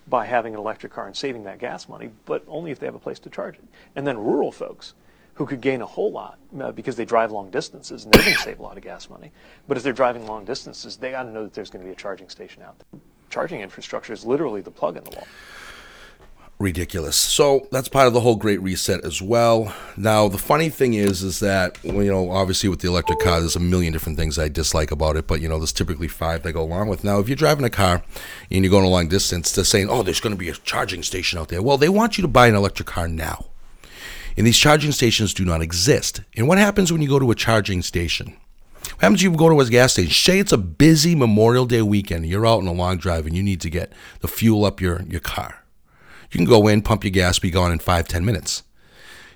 by 0.07 0.25
having 0.25 0.53
an 0.53 0.59
electric 0.59 0.91
car 0.91 1.05
and 1.05 1.15
saving 1.15 1.43
that 1.43 1.59
gas 1.59 1.87
money, 1.87 2.09
but 2.25 2.43
only 2.47 2.71
if 2.71 2.79
they 2.79 2.87
have 2.87 2.95
a 2.95 2.99
place 2.99 3.19
to 3.19 3.29
charge 3.29 3.55
it. 3.55 3.63
And 3.95 4.05
then 4.05 4.17
rural 4.17 4.51
folks 4.51 4.95
who 5.39 5.45
could 5.45 5.61
gain 5.61 5.81
a 5.81 5.85
whole 5.85 6.11
lot 6.11 6.37
uh, 6.61 6.69
because 6.73 6.97
they 6.97 7.05
drive 7.05 7.31
long 7.31 7.49
distances 7.49 8.03
and 8.03 8.13
they're 8.13 8.21
going 8.23 8.35
to 8.35 8.41
save 8.41 8.59
a 8.59 8.61
lot 8.61 8.75
of 8.75 8.83
gas 8.83 9.09
money. 9.09 9.31
But 9.69 9.77
if 9.77 9.83
they're 9.83 9.93
driving 9.93 10.27
long 10.27 10.43
distances, 10.43 10.97
they 10.97 11.11
got 11.11 11.23
to 11.23 11.31
know 11.31 11.43
that 11.43 11.53
there's 11.53 11.69
going 11.69 11.81
to 11.81 11.87
be 11.87 11.93
a 11.93 11.95
charging 11.95 12.27
station 12.27 12.61
out 12.61 12.77
there. 12.77 12.99
Charging 13.29 13.61
infrastructure 13.61 14.11
is 14.11 14.25
literally 14.25 14.59
the 14.59 14.69
plug 14.69 14.97
in 14.97 15.03
the 15.05 15.11
wall. 15.11 15.27
ridiculous. 16.59 17.15
So 17.15 17.69
that's 17.71 17.87
part 17.87 18.07
of 18.07 18.13
the 18.13 18.19
whole 18.19 18.35
great 18.35 18.61
reset 18.61 19.05
as 19.05 19.21
well. 19.21 19.73
Now 19.95 20.27
the 20.27 20.37
funny 20.37 20.67
thing 20.67 20.93
is, 20.93 21.23
is 21.23 21.39
that 21.39 21.77
you 21.83 21.93
know, 21.93 22.31
obviously 22.31 22.67
with 22.67 22.81
the 22.81 22.89
electric 22.89 23.19
car, 23.19 23.39
there's 23.39 23.55
a 23.55 23.61
million 23.61 23.93
different 23.93 24.17
things 24.17 24.37
I 24.37 24.49
dislike 24.49 24.91
about 24.91 25.15
it, 25.15 25.25
but 25.25 25.39
you 25.39 25.47
know, 25.47 25.57
there's 25.57 25.71
typically 25.71 26.09
five 26.09 26.43
that 26.43 26.51
go 26.51 26.63
along 26.63 26.89
with. 26.89 27.05
Now, 27.05 27.19
if 27.19 27.29
you're 27.29 27.37
driving 27.37 27.63
a 27.63 27.69
car 27.69 28.03
and 28.51 28.65
you're 28.65 28.71
going 28.71 28.83
a 28.83 28.89
long 28.89 29.07
distance, 29.07 29.53
they're 29.53 29.63
saying, 29.63 29.87
"Oh, 29.89 30.03
there's 30.03 30.19
going 30.19 30.35
to 30.35 30.37
be 30.37 30.49
a 30.49 30.53
charging 30.53 31.01
station 31.01 31.39
out 31.39 31.47
there." 31.47 31.61
Well, 31.61 31.77
they 31.77 31.87
want 31.87 32.17
you 32.17 32.23
to 32.23 32.27
buy 32.27 32.47
an 32.47 32.55
electric 32.55 32.89
car 32.89 33.07
now, 33.07 33.45
and 34.39 34.47
these 34.47 34.57
charging 34.57 34.93
stations 34.93 35.33
do 35.33 35.43
not 35.43 35.61
exist. 35.61 36.21
And 36.37 36.47
what 36.47 36.57
happens 36.57 36.93
when 36.93 37.01
you 37.01 37.09
go 37.09 37.19
to 37.19 37.29
a 37.29 37.35
charging 37.35 37.81
station? 37.81 38.37
What 38.83 39.01
happens 39.01 39.19
if 39.19 39.23
you 39.23 39.35
go 39.35 39.49
to 39.49 39.59
a 39.59 39.65
gas 39.65 39.91
station? 39.91 40.13
Say 40.13 40.39
it's 40.39 40.53
a 40.53 40.57
busy 40.57 41.13
Memorial 41.13 41.65
Day 41.65 41.81
weekend. 41.81 42.25
You're 42.25 42.47
out 42.47 42.59
on 42.59 42.67
a 42.67 42.71
long 42.71 42.95
drive 42.95 43.25
and 43.25 43.35
you 43.35 43.43
need 43.43 43.59
to 43.59 43.69
get 43.69 43.91
the 44.21 44.29
fuel 44.29 44.63
up 44.63 44.79
your, 44.79 45.01
your 45.01 45.19
car. 45.19 45.65
You 46.31 46.37
can 46.37 46.45
go 46.45 46.69
in, 46.69 46.83
pump 46.83 47.03
your 47.03 47.11
gas, 47.11 47.37
be 47.37 47.51
gone 47.51 47.73
in 47.73 47.79
five, 47.79 48.07
ten 48.07 48.23
minutes. 48.23 48.63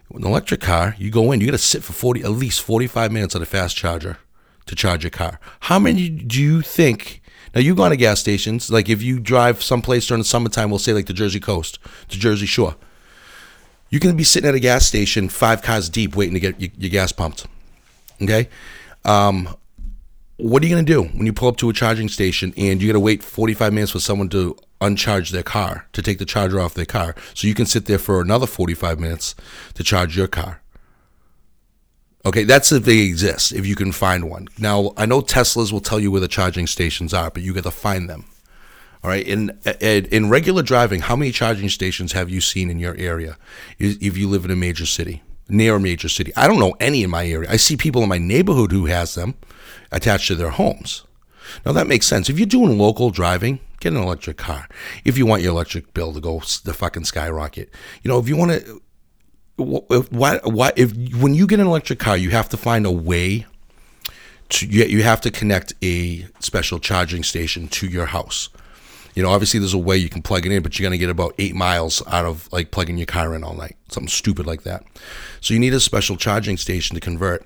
With 0.10 0.24
an 0.24 0.30
electric 0.30 0.62
car, 0.62 0.96
you 0.98 1.12
go 1.12 1.34
in, 1.34 1.42
you 1.42 1.48
got 1.48 1.52
to 1.52 1.58
sit 1.58 1.84
for 1.84 1.92
40, 1.92 2.24
at 2.24 2.32
least 2.32 2.62
45 2.62 3.12
minutes 3.12 3.36
at 3.36 3.42
a 3.42 3.46
fast 3.46 3.76
charger 3.76 4.20
to 4.68 4.74
charge 4.74 5.04
your 5.04 5.12
car. 5.12 5.38
How 5.60 5.80
many 5.80 6.08
do 6.08 6.42
you 6.42 6.62
think? 6.62 7.22
Now, 7.54 7.60
you 7.60 7.76
go 7.76 7.90
to 7.90 7.98
gas 7.98 8.22
stations, 8.22 8.72
like 8.72 8.88
if 8.88 9.04
you 9.04 9.20
drive 9.20 9.64
someplace 9.64 10.08
during 10.08 10.22
the 10.22 10.28
summertime, 10.28 10.70
we'll 10.70 10.80
say 10.80 10.94
like 10.94 11.08
the 11.08 11.14
Jersey 11.14 11.42
coast, 11.42 11.78
the 12.08 12.16
Jersey 12.16 12.46
shore. 12.46 12.78
You 13.94 14.00
can 14.00 14.18
be 14.18 14.24
sitting 14.24 14.50
at 14.50 14.56
a 14.56 14.60
gas 14.60 14.88
station 14.88 15.30
five 15.30 15.62
cars 15.62 15.88
deep 15.88 16.16
waiting 16.16 16.34
to 16.34 16.40
get 16.40 16.60
your, 16.60 16.72
your 16.80 16.90
gas 16.90 17.12
pumped. 17.12 17.46
Okay? 18.20 18.50
Um, 19.06 19.56
what 20.38 20.64
are 20.64 20.66
you 20.66 20.74
going 20.74 20.84
to 20.84 20.92
do 20.92 21.04
when 21.04 21.28
you 21.28 21.32
pull 21.32 21.48
up 21.48 21.58
to 21.58 21.70
a 21.70 21.74
charging 21.74 22.10
station 22.10 22.56
and 22.58 22.82
you 22.82 22.88
got 22.88 22.94
to 22.94 23.00
wait 23.00 23.22
45 23.22 23.72
minutes 23.72 23.92
for 23.92 24.00
someone 24.00 24.30
to 24.30 24.58
uncharge 24.82 25.30
their 25.30 25.44
car, 25.44 25.86
to 25.94 26.02
take 26.02 26.18
the 26.18 26.26
charger 26.26 26.60
off 26.60 26.74
their 26.74 26.88
car, 26.88 27.14
so 27.36 27.48
you 27.48 27.54
can 27.54 27.68
sit 27.68 27.86
there 27.86 28.00
for 28.00 28.20
another 28.20 28.48
45 28.48 29.00
minutes 29.00 29.36
to 29.76 29.84
charge 29.84 30.18
your 30.18 30.28
car? 30.28 30.64
Okay, 32.26 32.46
that's 32.46 32.72
if 32.72 32.86
they 32.86 33.02
exist, 33.02 33.52
if 33.54 33.68
you 33.68 33.76
can 33.76 33.92
find 33.92 34.28
one. 34.28 34.48
Now, 34.58 34.94
I 34.98 35.06
know 35.06 35.22
Teslas 35.22 35.72
will 35.72 35.82
tell 35.82 36.00
you 36.00 36.10
where 36.10 36.20
the 36.20 36.28
charging 36.28 36.66
stations 36.66 37.14
are, 37.14 37.30
but 37.30 37.44
you 37.44 37.54
got 37.54 37.66
to 37.66 37.70
find 37.70 38.10
them. 38.10 38.26
All 39.04 39.10
right, 39.10 39.28
in, 39.28 39.60
in 39.82 40.30
regular 40.30 40.64
driving, 40.64 41.02
how 41.02 41.18
many 41.18 41.32
charging 41.32 41.68
stations 41.68 42.14
have 42.14 42.30
you 42.30 42.40
seen 42.40 42.70
in 42.70 42.80
your 42.80 42.96
area? 42.96 43.38
If 43.78 44.18
you 44.18 44.30
live 44.30 44.46
in 44.46 44.52
a 44.52 44.56
major 44.56 44.86
city, 44.86 45.22
near 45.50 45.76
a 45.76 45.80
major 45.80 46.08
city, 46.08 46.34
I 46.38 46.48
don't 46.48 46.60
know 46.60 46.74
any 46.80 47.04
in 47.04 47.10
my 47.10 47.28
area. 47.28 47.50
I 47.52 47.58
see 47.58 47.76
people 47.76 48.02
in 48.02 48.08
my 48.08 48.18
neighborhood 48.18 48.72
who 48.72 48.86
has 48.86 49.16
them 49.16 49.36
attached 49.92 50.30
to 50.30 50.36
their 50.36 50.52
homes. 50.52 51.04
Now 51.66 51.74
that 51.74 51.88
makes 51.88 52.08
sense. 52.08 52.30
If 52.30 52.40
you're 52.40 52.46
doing 52.46 52.78
local 52.78 53.10
driving, 53.10 53.60
get 53.82 53.92
an 53.92 54.00
electric 54.00 54.38
car. 54.38 54.70
If 55.04 55.18
you 55.18 55.26
want 55.26 55.42
your 55.42 55.52
electric 55.52 55.94
bill 55.94 56.14
to 56.14 56.22
go 56.22 56.40
the 56.64 56.74
fucking 56.74 57.04
skyrocket, 57.04 57.74
you 58.04 58.10
know, 58.10 58.20
if 58.20 58.30
you 58.30 58.38
want 58.38 58.52
to, 58.52 58.82
why, 59.58 60.40
why, 60.46 60.72
if 60.78 60.94
when 61.16 61.34
you 61.34 61.46
get 61.46 61.60
an 61.60 61.68
electric 61.68 62.00
car, 62.00 62.16
you 62.16 62.30
have 62.30 62.48
to 62.50 62.58
find 62.58 62.86
a 62.86 62.92
way 62.92 63.46
to, 64.50 64.66
you 64.66 65.04
have 65.04 65.20
to 65.22 65.30
connect 65.30 65.74
a 65.84 66.26
special 66.40 66.80
charging 66.80 67.24
station 67.24 67.68
to 67.68 67.88
your 67.88 68.06
house. 68.06 68.48
You 69.14 69.24
know, 69.24 69.30
obviously 69.30 69.60
there's 69.60 69.74
a 69.74 69.78
way 69.80 69.98
you 69.98 70.10
can 70.10 70.22
plug 70.22 70.46
it 70.46 70.52
in, 70.52 70.64
but 70.64 70.78
you're 70.78 70.84
going 70.84 70.98
to 70.98 70.98
get 70.98 71.10
about 71.10 71.36
eight 71.38 71.56
miles 71.56 72.02
out 72.08 72.26
of 72.26 72.52
like 72.52 72.72
plugging 72.72 72.98
your 72.98 73.06
car 73.06 73.36
in 73.36 73.44
all 73.44 73.54
night. 73.54 73.76
Something 73.90 74.10
stupid 74.10 74.48
like 74.48 74.64
that. 74.64 74.84
So 75.40 75.54
you 75.54 75.60
need 75.60 75.74
a 75.74 75.80
special 75.80 76.18
charging 76.18 76.58
station 76.58 76.96
to 76.96 77.00
convert 77.00 77.46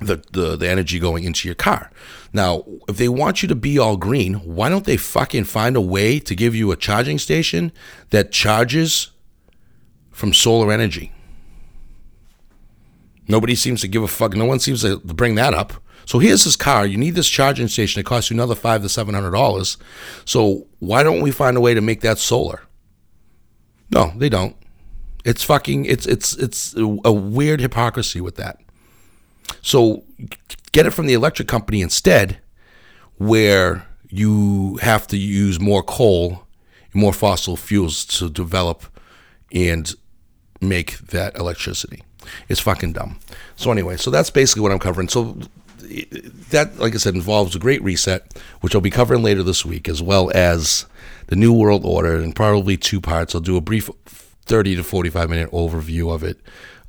the, 0.00 0.22
the, 0.32 0.56
the 0.56 0.68
energy 0.68 0.98
going 0.98 1.24
into 1.24 1.48
your 1.48 1.54
car. 1.54 1.90
Now, 2.32 2.64
if 2.88 2.96
they 2.96 3.08
want 3.08 3.42
you 3.42 3.48
to 3.48 3.54
be 3.54 3.78
all 3.78 3.96
green, 3.96 4.34
why 4.34 4.68
don't 4.68 4.84
they 4.84 4.96
fucking 4.96 5.44
find 5.44 5.76
a 5.76 5.80
way 5.80 6.18
to 6.20 6.34
give 6.34 6.54
you 6.54 6.70
a 6.72 6.76
charging 6.76 7.18
station 7.18 7.72
that 8.10 8.32
charges 8.32 9.10
from 10.10 10.32
solar 10.32 10.72
energy? 10.72 11.12
Nobody 13.28 13.54
seems 13.54 13.80
to 13.82 13.88
give 13.88 14.02
a 14.02 14.08
fuck. 14.08 14.34
No 14.34 14.44
one 14.44 14.58
seems 14.58 14.82
to 14.82 14.98
bring 14.98 15.36
that 15.36 15.54
up. 15.54 15.74
So 16.10 16.18
here's 16.18 16.42
this 16.42 16.56
car. 16.56 16.86
You 16.86 16.96
need 16.96 17.14
this 17.14 17.28
charging 17.28 17.68
station. 17.68 18.00
It 18.00 18.04
costs 18.04 18.30
you 18.30 18.34
another 18.34 18.56
five 18.56 18.82
to 18.82 18.88
seven 18.88 19.14
hundred 19.14 19.30
dollars. 19.30 19.76
So 20.24 20.66
why 20.80 21.04
don't 21.04 21.20
we 21.20 21.30
find 21.30 21.56
a 21.56 21.60
way 21.60 21.72
to 21.72 21.80
make 21.80 22.00
that 22.00 22.18
solar? 22.18 22.62
No, 23.92 24.12
they 24.16 24.28
don't. 24.28 24.56
It's 25.24 25.44
fucking. 25.44 25.84
It's 25.84 26.06
it's 26.06 26.36
it's 26.36 26.74
a 26.76 27.12
weird 27.12 27.60
hypocrisy 27.60 28.20
with 28.20 28.34
that. 28.38 28.58
So 29.62 30.02
get 30.72 30.84
it 30.84 30.90
from 30.90 31.06
the 31.06 31.14
electric 31.14 31.46
company 31.46 31.80
instead, 31.80 32.40
where 33.18 33.86
you 34.08 34.78
have 34.82 35.06
to 35.06 35.16
use 35.16 35.60
more 35.60 35.84
coal 35.84 36.44
more 36.92 37.12
fossil 37.12 37.56
fuels 37.56 38.04
to 38.04 38.28
develop 38.28 38.82
and 39.52 39.94
make 40.60 40.98
that 40.98 41.36
electricity. 41.36 42.02
It's 42.48 42.58
fucking 42.58 42.94
dumb. 42.94 43.20
So 43.54 43.70
anyway, 43.70 43.96
so 43.96 44.10
that's 44.10 44.30
basically 44.30 44.62
what 44.62 44.72
I'm 44.72 44.80
covering. 44.80 45.08
So 45.08 45.38
that, 46.50 46.78
like 46.78 46.94
I 46.94 46.98
said, 46.98 47.14
involves 47.14 47.54
a 47.54 47.58
great 47.58 47.82
reset, 47.82 48.38
which 48.60 48.74
I'll 48.74 48.80
be 48.80 48.90
covering 48.90 49.22
later 49.22 49.42
this 49.42 49.64
week, 49.64 49.88
as 49.88 50.02
well 50.02 50.30
as 50.34 50.86
the 51.26 51.36
New 51.36 51.52
World 51.52 51.84
Order 51.84 52.18
in 52.20 52.32
probably 52.32 52.76
two 52.76 53.00
parts. 53.00 53.34
I'll 53.34 53.40
do 53.40 53.56
a 53.56 53.60
brief 53.60 53.90
30 54.06 54.76
to 54.76 54.84
45 54.84 55.30
minute 55.30 55.50
overview 55.52 56.12
of 56.12 56.24
it, 56.24 56.40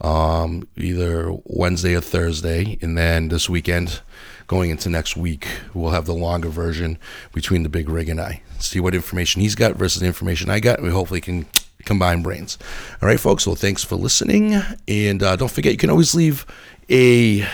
um, 0.01 0.67
either 0.77 1.31
Wednesday 1.45 1.95
or 1.95 2.01
Thursday, 2.01 2.77
and 2.81 2.97
then 2.97 3.27
this 3.29 3.49
weekend, 3.49 4.01
going 4.47 4.69
into 4.69 4.89
next 4.89 5.15
week, 5.15 5.47
we'll 5.73 5.91
have 5.91 6.05
the 6.05 6.13
longer 6.13 6.49
version 6.49 6.97
between 7.33 7.63
the 7.63 7.69
big 7.69 7.87
rig 7.87 8.09
and 8.09 8.19
I. 8.19 8.41
See 8.59 8.79
what 8.79 8.93
information 8.93 9.41
he's 9.41 9.55
got 9.55 9.75
versus 9.75 10.01
the 10.01 10.07
information 10.07 10.49
I 10.49 10.59
got, 10.59 10.77
and 10.77 10.87
we 10.87 10.93
hopefully 10.93 11.21
can 11.21 11.45
combine 11.85 12.21
brains. 12.21 12.57
All 13.01 13.07
right, 13.07 13.19
folks. 13.19 13.47
Well, 13.47 13.55
thanks 13.55 13.83
for 13.83 13.95
listening, 13.95 14.61
and 14.87 15.23
uh, 15.23 15.35
don't 15.35 15.51
forget 15.51 15.71
you 15.71 15.77
can 15.77 15.89
always 15.89 16.13
leave 16.13 16.45
a 16.89 17.47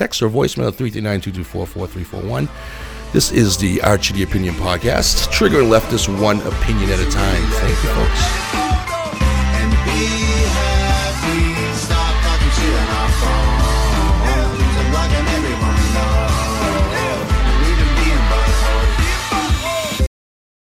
text 0.00 0.22
or 0.22 0.30
voicemail 0.30 0.68
at 0.68 0.74
339-224-4341. 0.78 2.48
This 3.12 3.30
is 3.32 3.58
the 3.58 3.82
Archie 3.82 4.14
the 4.14 4.22
Opinion 4.22 4.54
Podcast, 4.54 5.28
triggering 5.28 5.68
leftist 5.68 6.08
one 6.22 6.40
opinion 6.40 6.88
at 6.88 7.00
a 7.00 7.10
time. 7.10 7.42
Thank 7.60 7.84
you, 7.84 7.90
folks. 7.90 8.49